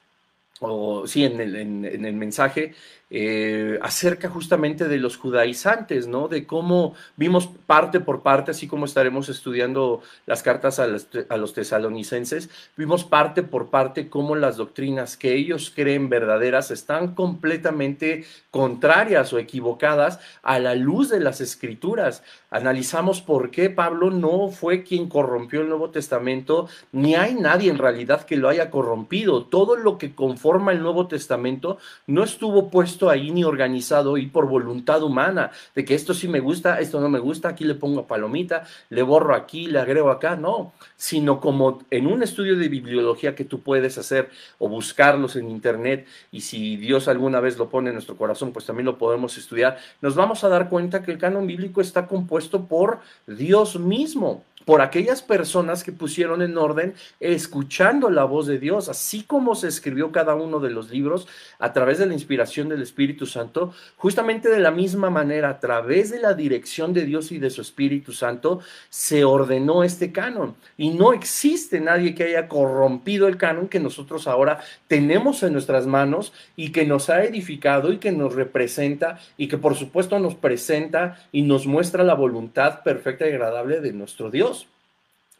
[0.61, 2.75] o sí, en el, en, el mensaje,
[3.12, 6.29] eh, acerca justamente de los judaizantes, ¿no?
[6.29, 11.53] De cómo vimos parte por parte, así como estaremos estudiando las cartas a, a, los
[11.53, 19.33] tesalonicenses, vimos parte por parte cómo las doctrinas que ellos creen verdaderas están completamente contrarias
[19.33, 22.23] o equivocadas a la luz de las escrituras.
[22.51, 27.79] Analizamos por qué Pablo no fue quien corrompió el Nuevo Testamento, ni hay nadie en
[27.79, 29.44] realidad que lo haya corrompido.
[29.46, 34.47] Todo lo que conforma el Nuevo Testamento no estuvo puesto ahí ni organizado y por
[34.47, 38.07] voluntad humana, de que esto sí me gusta, esto no me gusta, aquí le pongo
[38.07, 43.35] palomita, le borro aquí, le agrego acá, no, sino como en un estudio de bibliología
[43.35, 47.89] que tú puedes hacer o buscarlos en internet y si Dios alguna vez lo pone
[47.91, 51.19] en nuestro corazón, pues también lo podemos estudiar, nos vamos a dar cuenta que el
[51.19, 58.11] canon bíblico está compuesto por Dios mismo por aquellas personas que pusieron en orden escuchando
[58.11, 61.27] la voz de Dios, así como se escribió cada uno de los libros
[61.59, 66.11] a través de la inspiración del Espíritu Santo, justamente de la misma manera, a través
[66.11, 70.55] de la dirección de Dios y de su Espíritu Santo, se ordenó este canon.
[70.77, 75.87] Y no existe nadie que haya corrompido el canon que nosotros ahora tenemos en nuestras
[75.87, 80.35] manos y que nos ha edificado y que nos representa y que por supuesto nos
[80.35, 84.50] presenta y nos muestra la voluntad perfecta y agradable de nuestro Dios.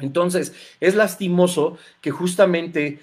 [0.01, 2.99] Entonces, es lastimoso que justamente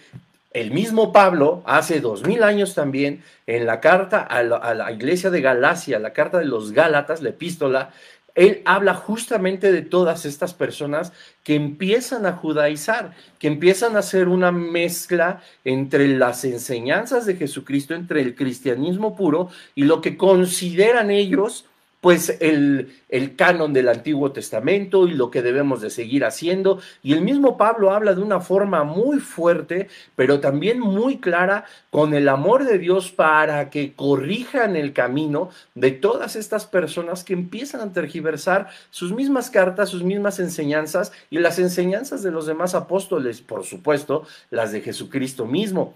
[0.52, 5.42] el mismo Pablo, hace dos mil años también, en la carta a la, iglesia de
[5.42, 7.92] Galacia, la carta de los Gálatas, la epístola,
[8.34, 14.28] él habla justamente de todas estas personas que empiezan a judaizar, que empiezan a hacer
[14.28, 21.12] una mezcla entre las enseñanzas de Jesucristo, entre el cristianismo puro y lo que consideran
[21.12, 21.66] ellos
[22.02, 26.80] pues el, el, canon del Antiguo Testamento y lo que debemos de seguir haciendo.
[27.02, 32.14] Y el mismo Pablo habla de una forma muy fuerte, pero también muy clara, con
[32.14, 37.82] el amor de Dios para que corrijan el camino de todas estas personas que empiezan
[37.82, 43.42] a tergiversar sus mismas cartas, sus mismas enseñanzas y las enseñanzas de los demás apóstoles,
[43.42, 45.96] por supuesto, las de Jesucristo mismo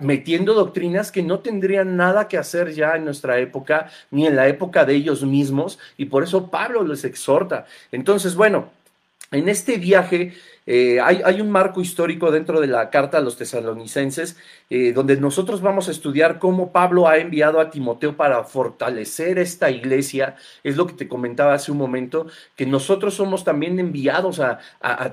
[0.00, 4.48] metiendo doctrinas que no tendrían nada que hacer ya en nuestra época, ni en la
[4.48, 7.66] época de ellos mismos, y por eso Pablo les exhorta.
[7.92, 8.70] Entonces, bueno,
[9.30, 10.34] en este viaje
[10.66, 14.36] eh, hay, un marco histórico dentro de la carta a los tesalonicenses,
[14.68, 19.70] eh, donde nosotros vamos a estudiar cómo Pablo ha enviado a Timoteo para fortalecer esta
[19.70, 20.36] iglesia.
[20.64, 24.58] Es lo que te comentaba hace un momento, que nosotros somos también enviados a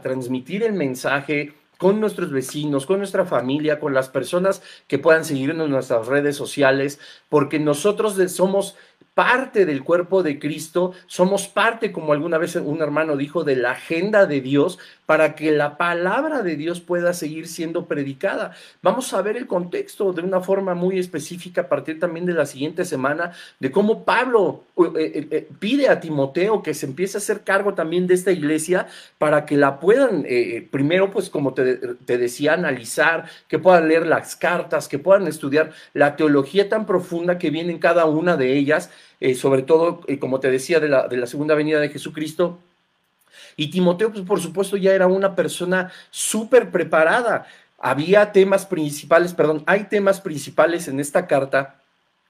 [0.01, 5.65] transmitir el mensaje con nuestros vecinos, con nuestra familia, con las personas que puedan seguirnos
[5.65, 8.75] en nuestras redes sociales, porque nosotros somos
[9.15, 13.71] parte del cuerpo de Cristo, somos parte, como alguna vez un hermano dijo, de la
[13.71, 18.51] agenda de Dios para que la palabra de Dios pueda seguir siendo predicada.
[18.81, 22.45] Vamos a ver el contexto de una forma muy específica a partir también de la
[22.45, 27.19] siguiente semana, de cómo Pablo eh, eh, eh, pide a Timoteo que se empiece a
[27.19, 30.25] hacer cargo también de esta iglesia para que la puedan,
[30.71, 35.71] primero, pues como te, te decía, analizar, que puedan leer las cartas, que puedan estudiar
[35.93, 38.89] la teología tan profunda que viene en cada una de ellas
[39.19, 42.59] eh, sobre todo, eh, como te decía, de la, de la segunda venida de Jesucristo.
[43.55, 47.47] Y Timoteo, pues por supuesto, ya era una persona súper preparada.
[47.77, 51.81] Había temas principales, perdón, hay temas principales en esta carta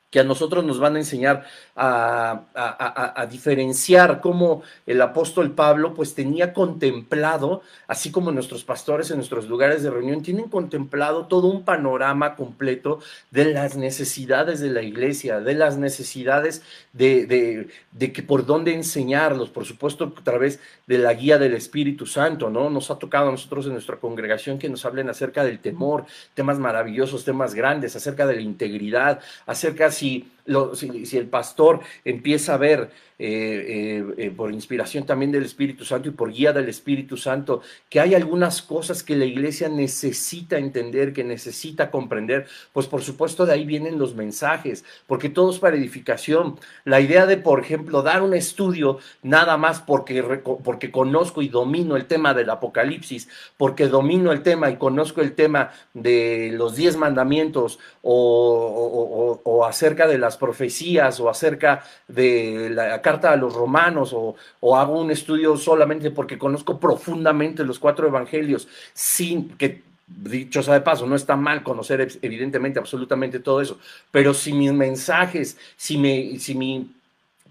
[0.09, 6.53] que a nosotros nos van a enseñar a, diferenciar cómo el apóstol Pablo pues tenía
[6.53, 12.35] contemplado, así como nuestros pastores en nuestros lugares de reunión, tienen contemplado todo un panorama
[12.35, 12.99] completo
[13.31, 16.61] de las necesidades de la iglesia, de las necesidades
[16.93, 17.67] de,
[17.99, 22.69] que por dónde enseñarlos, por supuesto a través de la guía del Espíritu Santo, ¿no?
[22.69, 26.57] Nos ha tocado a nosotros en nuestra congregación que nos hablen acerca del temor, temas
[26.57, 30.34] maravillosos, temas grandes, acerca de la integridad, acerca she
[30.73, 36.09] si, el pastor empieza a ver eh, eh, eh, por inspiración también del Espíritu Santo
[36.09, 41.13] y por guía del Espíritu Santo, que hay algunas cosas que la iglesia necesita entender,
[41.13, 45.77] que necesita comprender, pues por supuesto de ahí vienen los mensajes, porque todo es para
[45.77, 46.59] edificación.
[46.83, 50.21] La idea de, por ejemplo, dar un estudio nada más porque,
[50.63, 55.35] porque conozco y domino el tema del Apocalipsis, porque domino el tema y conozco el
[55.35, 63.01] tema de los diez mandamientos o, o acerca de las profecías o acerca de la
[63.01, 64.35] carta a los romanos o,
[64.75, 70.81] hago un estudio solamente porque conozco profundamente los cuatro evangelios sin que dicho sea de
[70.81, 73.79] paso, no está mal conocer evidentemente absolutamente todo eso,
[74.11, 76.91] pero si mis mensajes, si, me, si mi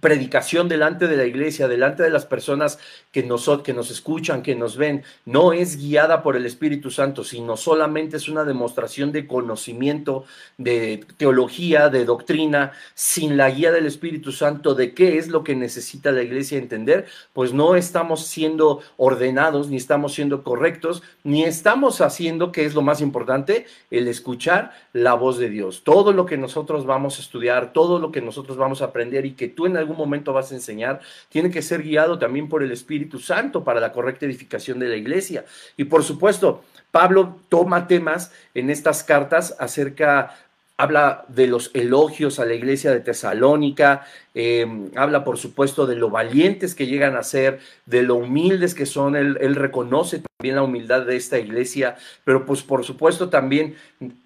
[0.05, 2.79] predicación delante de la iglesia, delante de las personas
[3.15, 7.23] que nos, que nos escuchan, que nos ven, no es guiada por el Espíritu Santo,
[7.23, 10.25] sino solamente es una demostración de conocimiento,
[10.59, 15.55] de teología, de doctrina, sin la guía del Espíritu Santo de qué es lo que
[15.55, 22.01] necesita la iglesia entender, pues no estamos siendo ordenados, ni estamos siendo correctos, ni estamos
[22.01, 25.85] haciendo, que es lo más importante, el escuchar la voz de Dios.
[25.85, 29.35] Todo lo que nosotros vamos a estudiar, todo lo que nosotros vamos a aprender y
[29.35, 32.73] que tú en algún momento vas a enseñar, tiene que ser guiado también por el
[32.73, 35.45] Espíritu Santo para la correcta edificación de la iglesia.
[35.77, 40.35] Y por supuesto, Pablo toma temas en estas cartas acerca
[40.77, 44.05] habla de los elogios a la iglesia de Tesalónica,
[44.37, 48.85] Em, habla, por supuesto, de lo valientes que llegan a ser, de lo humildes que
[48.85, 49.15] son.
[49.15, 53.77] Él, él, reconoce también la humildad de esta iglesia, pero pues por supuesto también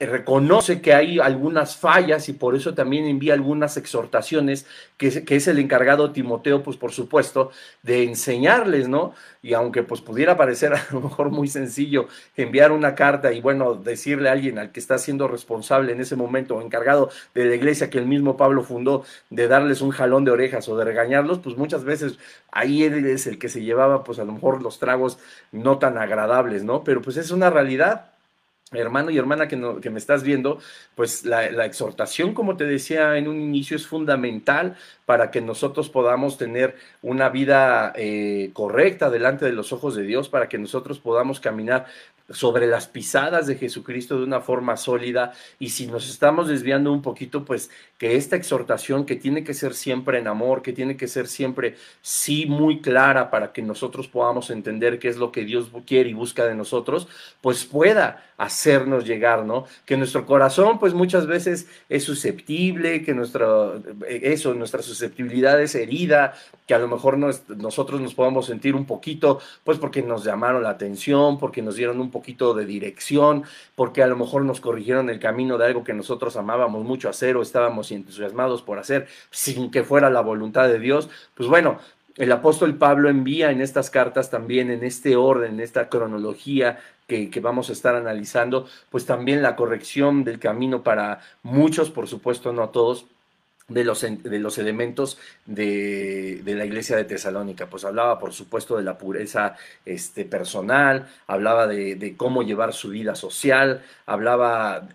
[0.01, 5.47] reconoce que hay algunas fallas y por eso también envía algunas exhortaciones, que, que es
[5.47, 7.51] el encargado Timoteo, pues por supuesto,
[7.83, 9.13] de enseñarles, ¿no?
[9.43, 13.75] Y aunque pues pudiera parecer a lo mejor muy sencillo enviar una carta y bueno,
[13.75, 17.91] decirle a alguien al que está siendo responsable en ese momento, encargado de la iglesia
[17.91, 21.57] que el mismo Pablo fundó, de darles un jalón de orejas o de regañarlos, pues
[21.57, 22.19] muchas veces
[22.53, 25.19] ahí él es el que se llevaba, pues a lo mejor los tragos
[25.53, 26.85] no tan agradables, ¿no?
[26.85, 28.13] Pero pues es una realidad.
[28.71, 30.59] Hermano y hermana que, que me estás viendo,
[30.95, 34.77] pues la, exhortación, como te decía en un inicio, es fundamental
[35.07, 40.29] para que nosotros podamos tener una vida eh, correcta delante de los ojos de Dios,
[40.29, 41.87] para que nosotros podamos caminar
[42.31, 47.01] sobre las pisadas de Jesucristo de una forma sólida y si nos estamos desviando un
[47.01, 51.09] poquito, pues que esta exhortación que tiene que ser siempre en amor, que tiene que
[51.09, 55.71] ser siempre sí muy clara para que nosotros podamos entender qué es lo que Dios
[55.87, 57.09] quiere y busca de nosotros,
[57.41, 59.65] pues pueda hacernos llegar, ¿no?
[59.85, 66.35] Que nuestro corazón pues muchas veces es susceptible, que nuestro, eso, nuestra susceptibilidad es herida,
[66.67, 70.71] que a lo mejor nosotros nos podamos sentir un poquito, pues porque nos llamaron la
[70.71, 72.11] atención, porque nos dieron un
[72.55, 73.45] de dirección,
[73.75, 77.37] porque a lo mejor nos corrigieron el camino de algo que nosotros amábamos mucho hacer
[77.37, 81.09] o estábamos entusiasmados por hacer sin que fuera la voluntad de Dios.
[81.35, 81.79] Pues bueno,
[82.17, 87.31] el apóstol Pablo envía en estas cartas también, en este orden, en esta cronología que,
[87.31, 92.53] que, vamos a estar analizando, pues también la corrección del camino para muchos, por supuesto,
[92.53, 93.07] no a todos,
[93.69, 97.67] de los, de los elementos de, de, la iglesia de Tesalónica.
[97.67, 102.89] Pues hablaba, por supuesto, de la pureza este, personal, hablaba de, de, cómo llevar su
[102.89, 104.89] vida social, hablaba,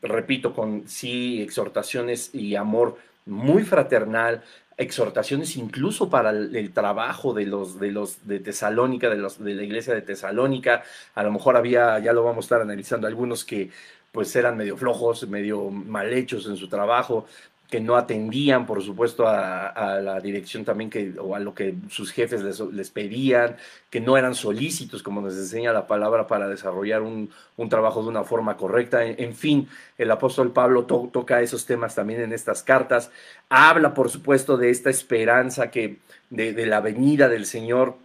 [0.00, 4.42] repito, con sí, exhortaciones y amor muy fraternal,
[4.76, 9.62] exhortaciones incluso para el, trabajo de los de los de Tesalónica, de los de la
[9.62, 10.82] iglesia de Tesalónica.
[11.14, 13.70] A lo mejor había, ya lo vamos a estar analizando, algunos que
[14.12, 17.26] pues eran medio flojos, medio mal hechos en su trabajo,
[17.70, 22.10] que no atendían, por supuesto, a, la dirección también que, o a lo que sus
[22.10, 22.42] jefes
[22.72, 23.56] les, pedían,
[23.88, 27.30] que no eran solícitos, como nos enseña la palabra, para desarrollar un,
[27.68, 29.04] trabajo de una forma correcta.
[29.04, 33.10] En, fin, el apóstol Pablo toca esos temas también en estas cartas.
[33.48, 35.98] Habla, por supuesto, de esta esperanza que,
[36.30, 37.96] de la venida del Señor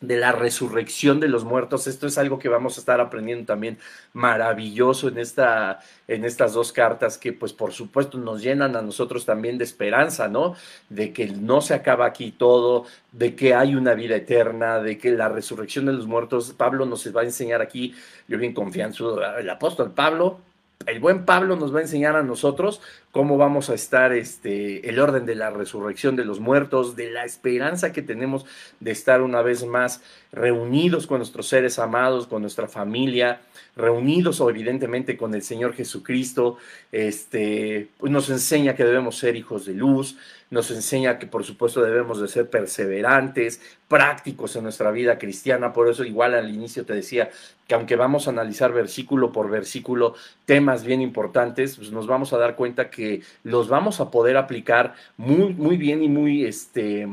[0.00, 1.86] de la resurrección de los muertos.
[1.86, 3.78] Esto es algo que vamos a estar aprendiendo también
[4.12, 9.24] maravilloso en, esta, en estas dos cartas que pues por supuesto nos llenan a nosotros
[9.24, 10.54] también de esperanza, ¿no?
[10.88, 15.10] De que no se acaba aquí todo, de que hay una vida eterna, de que
[15.10, 17.94] la resurrección de los muertos, Pablo nos va a enseñar aquí,
[18.28, 20.40] yo bien confianzo, el apóstol Pablo
[20.86, 25.00] el buen Pablo nos va a enseñar a nosotros cómo vamos a estar, este, el
[25.00, 28.46] orden de la resurrección de los muertos, de la esperanza que tenemos
[28.80, 30.02] de estar una vez más
[30.32, 33.40] reunidos con nuestros seres amados, con nuestra familia,
[33.76, 36.58] reunidos evidentemente con el Señor Jesucristo,
[36.92, 40.16] este, pues nos enseña que debemos ser hijos de luz,
[40.50, 45.88] nos enseña que por supuesto debemos de ser perseverantes, prácticos en nuestra vida cristiana, por
[45.88, 47.30] eso igual al inicio te decía
[47.66, 50.14] que aunque vamos a analizar versículo por versículo
[50.46, 54.94] temas bien importantes, pues nos vamos a dar cuenta que los vamos a poder aplicar
[55.16, 57.06] muy, muy bien y muy, este,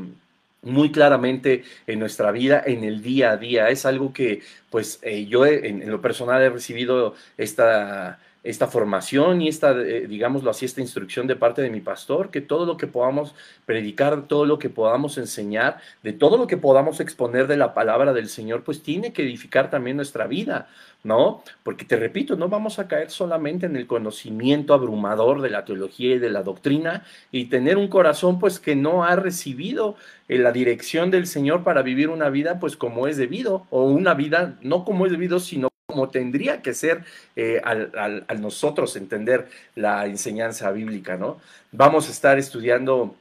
[0.62, 3.68] muy claramente en nuestra vida, en el día a día.
[3.68, 9.48] Es algo que, pues, eh, yo en, lo personal he recibido esta, esta formación y
[9.48, 12.86] esta, eh, digámoslo así, esta instrucción de parte de mi pastor, que todo lo que
[12.86, 13.34] podamos
[13.64, 18.12] predicar, todo lo que podamos enseñar, de todo lo que podamos exponer de la palabra
[18.12, 20.68] del Señor, pues tiene que edificar también nuestra vida.
[21.02, 21.42] ¿no?
[21.62, 26.16] Porque te repito, no vamos a caer solamente en el conocimiento abrumador de la teología
[26.16, 29.94] y de la doctrina y tener un corazón pues que no ha recibido
[30.28, 34.14] eh, la dirección del Señor para vivir una vida pues como es debido o una
[34.14, 37.04] vida no como es debido, sino como tendría que ser
[37.36, 37.90] eh, al,
[38.28, 41.40] al nosotros entender la enseñanza bíblica, ¿no?
[41.72, 43.14] Vamos a estar estudiando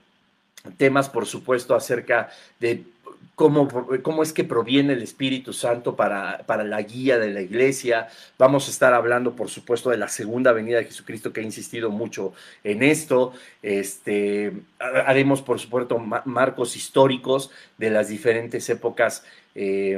[0.76, 2.84] temas, por supuesto, acerca de
[3.36, 3.68] Cómo,
[4.02, 8.08] cómo, es que proviene el Espíritu Santo para, para, la guía de la iglesia.
[8.38, 11.90] Vamos a estar hablando, por supuesto, de la segunda venida de Jesucristo, que ha insistido
[11.90, 13.34] mucho en esto.
[13.62, 19.26] Este, haremos, por supuesto, marcos históricos de las diferentes épocas
[19.58, 19.98] eh,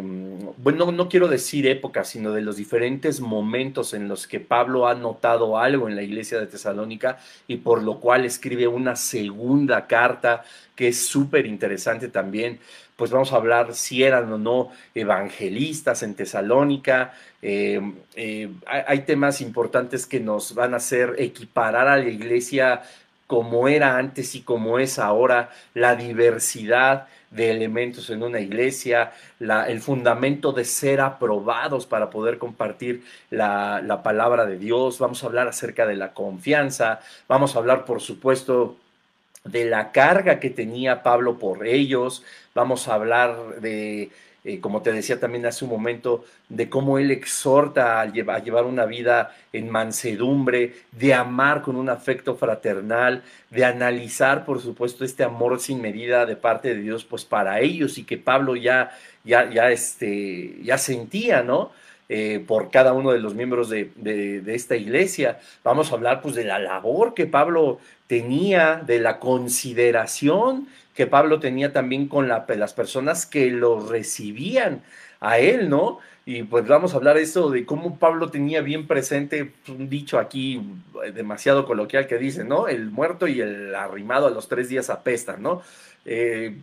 [0.58, 4.94] bueno, no quiero decir épocas, sino de los diferentes momentos en los que Pablo ha
[4.94, 10.44] notado algo en la iglesia de Tesalónica y por lo cual escribe una segunda carta
[10.76, 12.60] que es súper interesante también.
[12.98, 17.14] Pues vamos a hablar si eran o no evangelistas en Tesalónica.
[17.44, 17.80] Eh,
[18.16, 22.82] eh, hay temas importantes que nos van a hacer equiparar a la iglesia
[23.28, 29.82] como era antes y como es ahora, la diversidad de elementos en una iglesia, el
[29.82, 34.98] fundamento de ser aprobados para poder compartir la palabra de Dios.
[34.98, 38.78] Vamos a hablar acerca de la confianza, vamos a hablar, por supuesto,
[39.48, 42.24] de la carga que tenía Pablo por ellos,
[42.58, 44.10] vamos a hablar de
[44.48, 48.86] eh, como te decía también hace un momento, de cómo Él exhorta a, llevar una
[48.86, 55.60] vida en mansedumbre, de amar con un afecto fraternal, de analizar, por supuesto, este amor
[55.60, 58.92] sin medida de parte de Dios, pues para ellos y que Pablo ya,
[59.26, 61.72] ya, ya, este, ya sentía, ¿no?
[62.08, 65.40] Eh, por cada uno de los miembros de, de, esta iglesia.
[65.62, 71.40] Vamos a hablar pues de la labor que Pablo tenía, de la consideración que Pablo
[71.40, 74.82] tenía también con las personas que lo recibían
[75.20, 76.00] a él, ¿no?
[76.26, 80.18] Y pues vamos a hablar de eso, de cómo Pablo tenía bien presente un dicho
[80.18, 80.60] aquí
[81.14, 82.68] demasiado coloquial que dice, ¿no?
[82.68, 85.62] El muerto y el arrimado a los tres días apestan, ¿no?
[86.04, 86.58] Eh,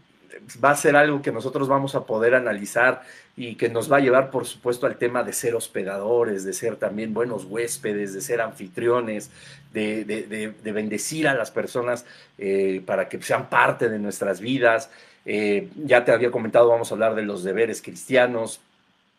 [0.63, 3.03] va a ser algo que nosotros vamos a poder analizar
[3.37, 6.77] y que nos va a llevar, por supuesto, al tema de ser hospedadores, de ser
[6.77, 9.31] también buenos huéspedes, de ser anfitriones,
[9.73, 12.05] de, bendecir a las personas
[12.39, 14.91] eh, para que sean parte de nuestras vidas.
[15.27, 18.61] Eh, ya te había comentado, vamos a hablar de los deberes cristianos,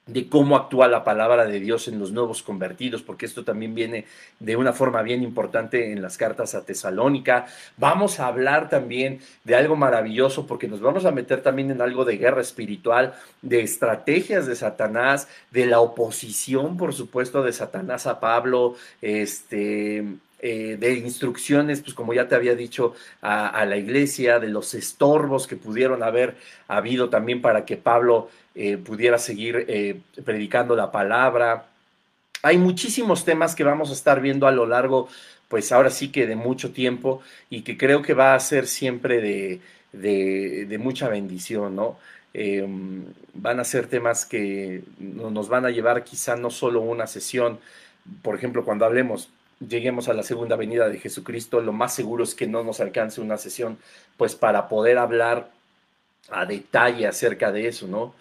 [0.08, 4.06] de cómo actúa la palabra de Dios en los nuevos convertidos, porque esto también viene
[4.40, 7.48] de una forma bien importante en las cartas a Tesalónica.
[7.78, 12.06] Vamos a hablar también de algo maravilloso, porque nos vamos a meter también en algo
[12.06, 18.20] de guerra espiritual, de estrategias de Satanás, de la oposición, por supuesto, de Satanás a
[18.20, 20.06] Pablo, este,
[20.48, 25.48] eh, de instrucciones, pues como ya te había dicho, a, la iglesia, de los estorbos
[25.48, 26.36] que pudieron haber
[26.68, 31.66] habido también para que Pablo eh, pudiera seguir eh, predicando la palabra.
[32.42, 35.10] Hay muchísimos temas que vamos a estar viendo a lo largo,
[35.50, 39.22] pues ahora sí que de mucho tiempo y que creo que va a ser siempre
[39.22, 39.62] de,
[39.94, 41.98] de, mucha bendición, ¿no?
[42.34, 47.60] Em, van a ser temas que nos van a llevar quizá no solo una sesión,
[48.22, 49.30] por ejemplo, cuando hablemos
[49.60, 53.22] lleguemos a la segunda venida de Jesucristo, lo más seguro es que no nos alcance
[53.22, 53.78] una sesión,
[54.18, 55.50] pues para poder hablar
[56.30, 58.14] a detalle acerca de eso, ¿no?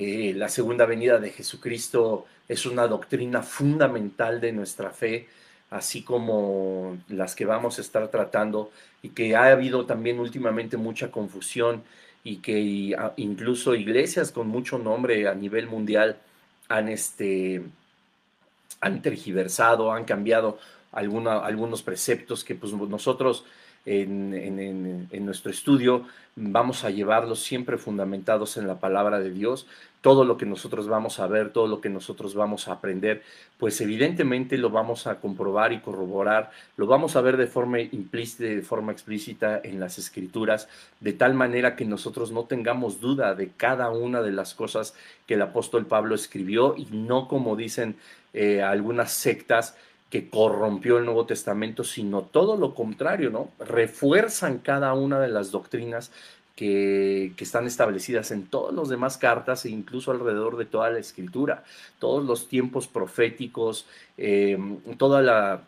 [0.00, 5.26] Eh, la segunda venida de Jesucristo es una doctrina fundamental de nuestra fe,
[5.70, 8.70] así como las que vamos a estar tratando
[9.02, 11.82] y que ha habido también últimamente mucha confusión
[12.22, 16.18] y que incluso iglesias con mucho nombre a nivel mundial
[16.68, 17.62] han este,
[18.80, 20.60] han tergiversado, han cambiado
[20.92, 23.44] algunos preceptos que pues, nosotros
[23.88, 29.66] en, nuestro estudio vamos a llevarlos siempre fundamentados en la palabra de Dios.
[30.00, 33.22] Todo lo que nosotros vamos a ver, todo lo que nosotros vamos a aprender,
[33.58, 38.44] pues evidentemente lo vamos a comprobar y corroborar, lo vamos a ver de forma implícita
[38.44, 40.68] de forma explícita en las escrituras,
[41.00, 44.94] de tal manera que nosotros no tengamos duda de cada una de las cosas
[45.26, 47.96] que el apóstol Pablo escribió y no como dicen
[48.34, 49.76] eh, algunas sectas
[50.10, 53.50] que corrompió el Nuevo Testamento, sino todo lo contrario, ¿no?
[53.58, 56.12] Refuerzan cada una de las doctrinas
[56.58, 61.62] que, están establecidas en todas las demás cartas e incluso alrededor de toda la escritura,
[62.00, 63.86] todos los tiempos proféticos,
[64.16, 65.62] em, toda la,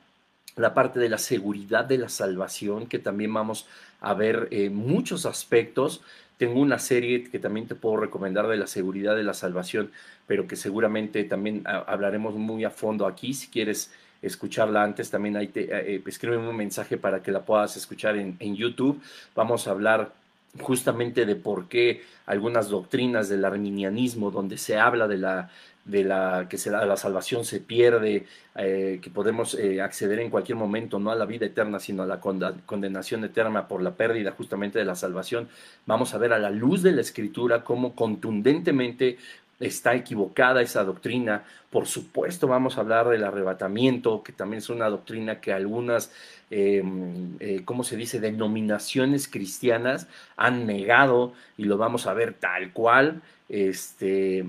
[0.75, 3.69] parte de la seguridad de la salvación, que también vamos
[4.01, 6.03] a ver eh, muchos aspectos.
[6.39, 9.93] Tengo una serie que también te puedo recomendar de la seguridad de la salvación,
[10.27, 13.33] pero que seguramente también hablaremos muy a fondo aquí.
[13.33, 17.43] Si quieres escucharla antes, también ahí te, eh, eh, escribe un mensaje para que la
[17.43, 19.01] puedas escuchar en, en YouTube.
[19.37, 20.20] Vamos a hablar
[20.59, 25.51] justamente de por qué algunas doctrinas del arminianismo, donde se habla de la
[25.85, 31.11] de la que la salvación se pierde, eh, que podemos acceder en cualquier momento, no
[31.11, 34.95] a la vida eterna, sino a la condenación eterna por la pérdida justamente de la
[34.95, 35.49] salvación.
[35.87, 39.17] Vamos a ver a la luz de la escritura cómo contundentemente
[39.61, 41.45] está equivocada esa doctrina.
[41.71, 46.11] Por supuesto, vamos a hablar del arrebatamiento, que también es una doctrina que algunas,
[46.51, 52.73] em, eh, ¿cómo se dice?, denominaciones cristianas han negado y lo vamos a ver tal
[52.73, 53.23] cual.
[53.49, 54.45] Este,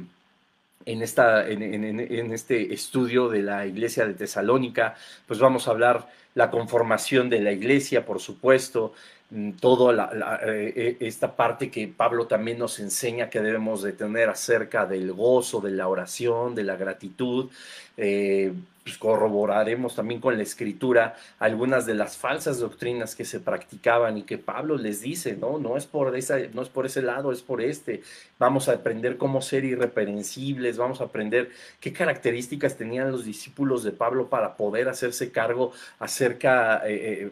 [0.85, 4.95] en, esta, en, este estudio de la iglesia de Tesalónica,
[5.27, 8.93] pues vamos a hablar la conformación de la iglesia, por supuesto,
[9.31, 10.11] mm, toda
[10.45, 15.11] eh, eh, esta parte que Pablo también nos enseña que debemos de tener acerca del
[15.13, 17.49] gozo, de la oración, de la gratitud.
[17.97, 18.53] Eh,
[18.83, 24.23] pues corroboraremos también con la escritura algunas de las falsas doctrinas que se practicaban y
[24.23, 27.41] que Pablo les dice, no, no es por esa, no es por ese lado, es
[27.43, 28.01] por este.
[28.39, 33.91] Vamos a aprender cómo ser irreprehensibles, vamos a aprender qué características tenían los discípulos de
[33.91, 37.31] Pablo para poder hacerse cargo acerca, eh,